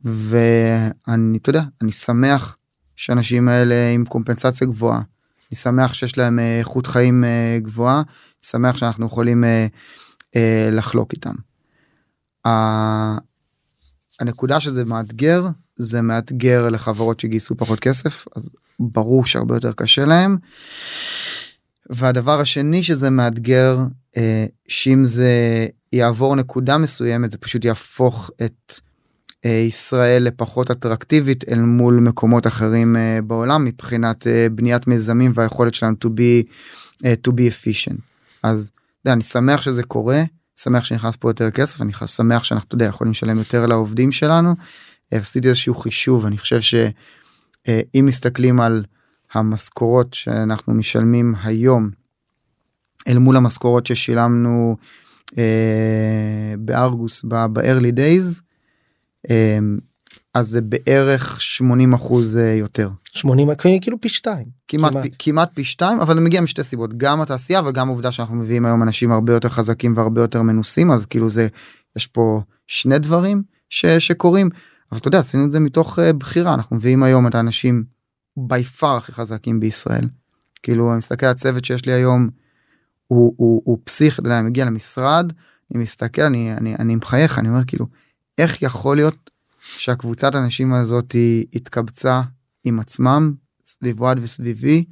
[0.04, 2.58] ואני אתה יודע אני שמח
[2.96, 5.02] שאנשים האלה עם קומפנסציה גבוהה.
[5.52, 8.02] אני שמח שיש להם איכות חיים אה, גבוהה
[8.42, 9.44] שמח שאנחנו יכולים.
[10.36, 11.36] אה, לחלוק איתם.
[14.20, 20.38] הנקודה שזה מאתגר זה מאתגר לחברות שגייסו פחות כסף אז ברור שהרבה יותר קשה להם.
[21.90, 23.80] והדבר השני שזה מאתגר
[24.18, 28.80] אה, שאם זה יעבור נקודה מסוימת זה פשוט יהפוך את
[29.46, 35.74] אה, ישראל לפחות אטרקטיבית אל מול מקומות אחרים אה, בעולם מבחינת אה, בניית מיזמים והיכולת
[35.74, 36.48] שלנו to be,
[37.04, 38.00] to be efficient.
[38.44, 38.72] אז
[39.06, 40.24] יודע, אני שמח שזה קורה,
[40.58, 44.56] שמח שנכנס פה יותר כסף, אני שמח שאנחנו, אתה יודע, יכולים לשלם יותר לעובדים שלנו.
[45.12, 48.86] עשיתי איזשהו חישוב, אני חושב שאם מסתכלים על
[49.34, 51.90] המשכורות שאנחנו משלמים היום,
[53.08, 54.78] אל מול המשכורות ששילמנו
[55.38, 58.42] אה, בארגוס ב-early days,
[59.30, 59.60] אה,
[60.36, 62.90] אז זה בערך 80 אחוז אה, יותר.
[63.04, 63.50] 80
[63.82, 64.46] כאילו פי שתיים.
[64.68, 65.04] כמעט, כמעט.
[65.04, 68.36] פי, כמעט פי שתיים אבל זה מגיע משתי סיבות גם התעשייה אבל גם עובדה שאנחנו
[68.36, 71.48] מביאים היום אנשים הרבה יותר חזקים והרבה יותר מנוסים אז כאילו זה
[71.96, 74.50] יש פה שני דברים ש, שקורים
[74.92, 77.84] אבל אתה יודע עשינו את זה מתוך uh, בחירה אנחנו מביאים היום את האנשים
[78.38, 80.08] בי פאר הכי חזקים בישראל.
[80.64, 82.30] כאילו אני מסתכל על הצוות שיש לי היום
[83.08, 85.34] הוא, הוא, הוא פסיך אתה יודע, אני מגיע למשרד
[85.74, 87.86] אני מסתכל אני אני אני מחייך אני אומר כאילו
[88.38, 89.30] איך יכול להיות
[89.66, 91.16] שהקבוצת האנשים הזאת
[91.54, 92.22] התקבצה
[92.64, 93.34] עם עצמם
[93.66, 94.86] סביב וואד וסביבי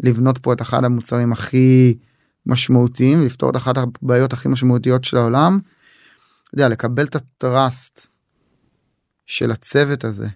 [0.00, 1.98] לבנות פה את אחד המוצרים הכי
[2.46, 5.58] משמעותיים לפתור את אחת הבעיות הכי משמעותיות של העולם.
[6.52, 8.06] יודע, לקבל את הטראסט
[9.26, 10.28] של הצוות הזה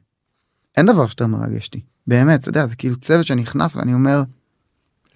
[0.76, 4.22] אין דבר שיותר מרגש אותי באמת אתה יודע זה כאילו צוות שנכנס ואני אומר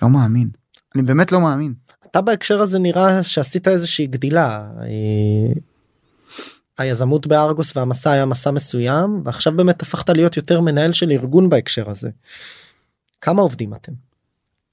[0.03, 0.51] לא מאמין
[0.95, 1.75] אני באמת לא מאמין.
[2.11, 4.71] אתה בהקשר הזה נראה שעשית איזושהי גדילה.
[6.81, 11.49] אה, היזמות בארגוס והמסע היה מסע מסוים ועכשיו באמת הפכת להיות יותר מנהל של ארגון
[11.49, 12.11] בהקשר הזה.
[13.21, 13.93] כמה עובדים אתם?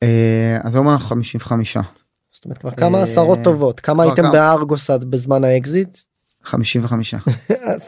[0.04, 1.78] אה, אז היום אנחנו 55.
[2.32, 5.98] זאת אומרת כבר כמה עשרות טובות כמה הייתם בארגוס עד בזמן האקזיט?
[6.44, 7.16] 55.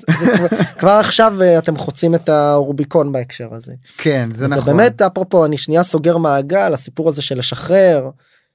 [0.79, 3.73] כבר עכשיו אה, אתם חוצים את הרוביקון בהקשר הזה.
[3.97, 4.63] כן זה נכון.
[4.63, 8.09] זה באמת אפרופו אני שנייה סוגר מעגל הסיפור הזה של לשחרר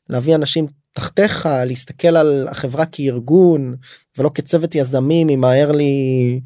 [0.08, 3.74] להביא אנשים תחתיך להסתכל על החברה כארגון
[4.18, 6.40] ולא כצוות יזמים עם ה-early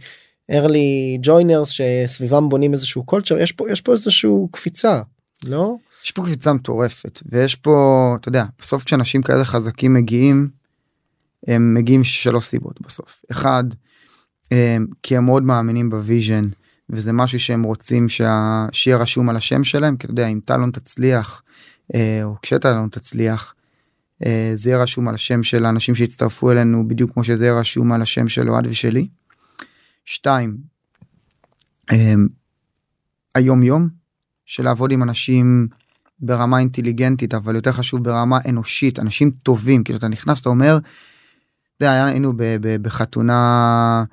[0.52, 5.02] early joiners שסביבם בונים איזשהו culture יש פה יש פה איזשהו קפיצה
[5.46, 5.74] לא?
[6.04, 10.48] יש פה קפיצה מטורפת ויש פה אתה יודע בסוף כשאנשים כאלה חזקים מגיעים
[11.46, 13.22] הם מגיעים שלוש סיבות בסוף.
[13.30, 13.64] אחד
[14.50, 16.44] הם, כי הם מאוד מאמינים ב vision
[16.90, 18.66] וזה משהו שהם רוצים שה...
[18.72, 21.42] שיהיה רשום על השם שלהם כי אתה יודע אם טלון תצליח
[21.94, 23.65] אה, או כשטלון תצליח אה,
[24.54, 28.02] זה יהיה רשום על השם של האנשים שהצטרפו אלינו בדיוק כמו שזה יהיה רשום על
[28.02, 29.08] השם של אוהד ושלי.
[30.04, 30.56] שתיים,
[31.92, 32.14] אה,
[33.34, 33.88] היום יום
[34.46, 35.68] של לעבוד עם אנשים
[36.18, 40.78] ברמה אינטליגנטית אבל יותר חשוב ברמה אנושית אנשים טובים כאילו אתה נכנס אתה אומר.
[41.76, 42.32] אתה יודע, היינו
[42.82, 44.04] בחתונה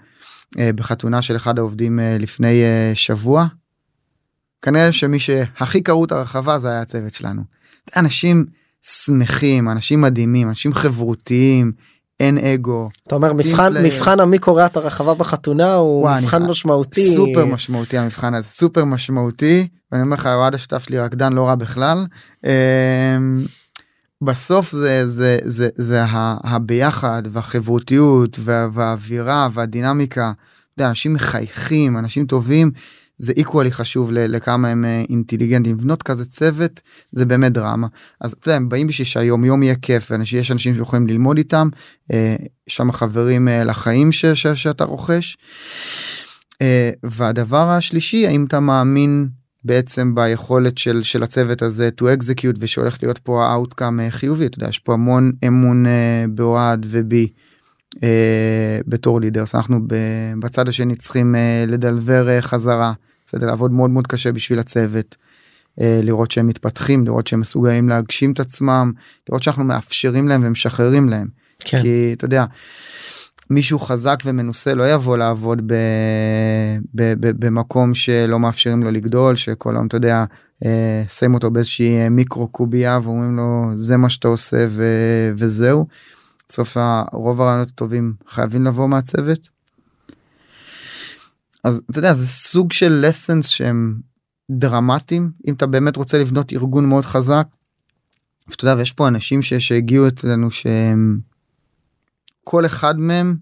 [0.59, 3.45] אה, בחתונה של אחד העובדים אה, לפני אה, שבוע.
[4.61, 7.43] כנראה שמי שהכי קראו את הרחבה זה היה הצוות שלנו.
[7.95, 8.45] אנשים
[8.85, 11.71] שמחים אנשים מדהימים אנשים חברותיים
[12.19, 13.79] אין אגו אתה אומר מבחן players.
[13.79, 18.47] מבחן המי קורע את הרחבה בחתונה הוא וואי, מבחן אני- משמעותי סופר משמעותי המבחן הזה
[18.49, 22.05] סופר משמעותי ואני אומר לך אוהד השותף שלי רקדן לא רע בכלל.
[22.45, 22.49] אמ,
[24.23, 26.03] בסוף זה זה זה זה
[26.43, 30.31] הביחד והחברותיות וה- והאווירה והדינמיקה.
[30.79, 32.71] אנשים מחייכים אנשים טובים
[33.17, 37.87] זה איקוואלי חשוב לכמה הם אה, אינטליגנטים לבנות כזה צוות זה באמת דרמה
[38.21, 41.69] אז אתה יודע הם באים בשביל שהיום יום יהיה כיף ויש אנשים שיכולים ללמוד איתם
[42.13, 42.35] אה,
[42.67, 45.37] יש שם חברים אה, לחיים ש- ש- שאתה רוכש.
[47.03, 49.27] והדבר השלישי האם אתה מאמין
[49.63, 54.69] בעצם ביכולת של של הצוות הזה to execute ושהולך להיות פה אה, חיובי אתה יודע
[54.69, 55.85] יש פה המון אמון
[56.29, 57.27] באוהד ובי.
[58.03, 59.79] אה, בתור לידרס אנחנו
[60.39, 62.93] בצד השני צריכים אה, לדלבר אה, חזרה
[63.25, 65.15] בסדר לעבוד מאוד מאוד קשה בשביל הצוות.
[65.81, 68.91] אה, לראות שהם מתפתחים לראות שהם מסוגלים להגשים את עצמם
[69.29, 71.27] לראות שאנחנו מאפשרים להם ומשחררים להם
[71.59, 71.81] כן.
[71.81, 72.45] כי אתה יודע
[73.49, 75.73] מישהו חזק ומנוסה לא יבוא לעבוד ב,
[76.95, 80.25] ב, ב, במקום שלא מאפשרים לו לגדול שכל היום אתה יודע
[80.65, 84.83] אה, שם אותו באיזושהי אה, מיקרו קובייה ואומרים לו זה מה שאתה עושה ו,
[85.37, 85.87] וזהו.
[86.49, 86.77] בסוף
[87.13, 89.49] רוב הרעיונות הטובים חייבים לבוא מהצוות.
[91.63, 93.99] אז אתה יודע זה סוג של lessons שהם
[94.51, 97.47] דרמטיים אם אתה באמת רוצה לבנות ארגון מאוד חזק.
[98.47, 101.19] ואתה יודע ויש פה אנשים ש- שהגיעו אצלנו שהם
[102.43, 103.37] כל אחד מהם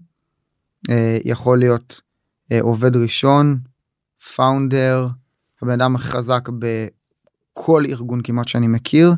[0.90, 2.00] אה, יכול להיות
[2.52, 3.58] אה, עובד ראשון,
[4.34, 5.08] פאונדר,
[5.62, 9.12] הבן אדם הכי חזק בכל ארגון כמעט שאני מכיר,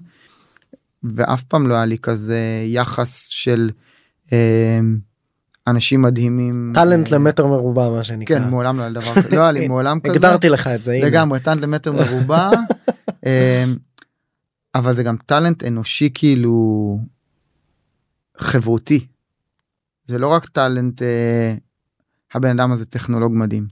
[1.04, 3.70] ואף פעם לא היה לי כזה יחס של
[4.32, 4.80] אה,
[5.66, 6.72] אנשים מדהימים.
[6.74, 8.38] טאלנט אה, למטר מרובע מה שנקרא.
[8.38, 10.12] כן, מעולם לא היה דבר כזה, לא היה לי מעולם כזה.
[10.12, 10.92] הגדרתי לך את זה.
[10.92, 11.06] הנה.
[11.06, 12.50] לגמרי טאלנט למטר מרובע
[13.26, 13.64] אה,
[14.74, 16.98] אבל זה גם טאלנט אנושי כאילו
[18.38, 19.06] חברותי.
[20.06, 21.54] זה לא רק טאלנט אה,
[22.34, 23.66] הבן אדם הזה טכנולוג מדהים.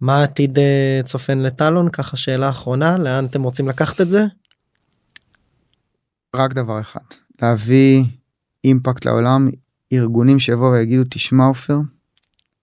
[0.00, 4.24] מה העתיד אה, צופן לטלון ככה שאלה אחרונה לאן אתם רוצים לקחת את זה?
[6.38, 7.00] רק דבר אחד
[7.42, 8.04] להביא
[8.64, 9.48] אימפקט לעולם
[9.92, 11.78] ארגונים שיבואו ויגידו תשמע עופר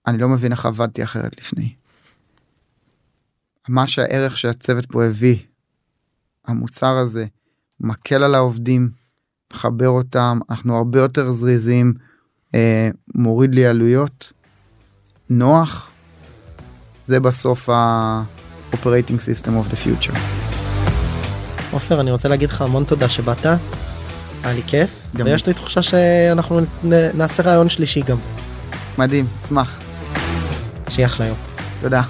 [0.08, 1.76] אני לא מבין איך עבדתי אחרת לפני.
[3.68, 5.38] מה שהערך שהצוות פה הביא
[6.46, 7.26] המוצר הזה
[7.80, 8.90] מקל על העובדים
[9.54, 11.94] מחבר אותם אנחנו הרבה יותר זריזים
[12.56, 14.34] אה, מוריד לי עלויות
[15.30, 15.92] נוח
[17.08, 20.45] זה בסוף ה-operating system of the future.
[21.76, 23.46] עופר אני רוצה להגיד לך המון תודה שבאת.
[23.46, 26.62] היה לי כיף ויש לי תחושה שאנחנו
[27.14, 28.18] נעשה רעיון שלישי גם.
[28.98, 29.78] מדהים אשמח
[30.90, 31.38] שיהיה אחלה יום.
[31.82, 32.02] תודה.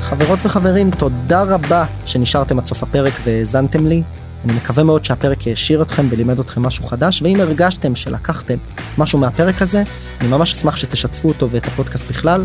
[0.00, 4.02] חברות וחברים, תודה רבה שנשארתם עד סוף הפרק והאזנתם לי.
[4.44, 8.56] אני מקווה מאוד שהפרק העשיר אתכם ולימד אתכם משהו חדש, ואם הרגשתם שלקחתם
[8.98, 9.82] משהו מהפרק הזה,
[10.20, 12.44] אני ממש אשמח שתשתפו אותו ואת הפודקאסט בכלל,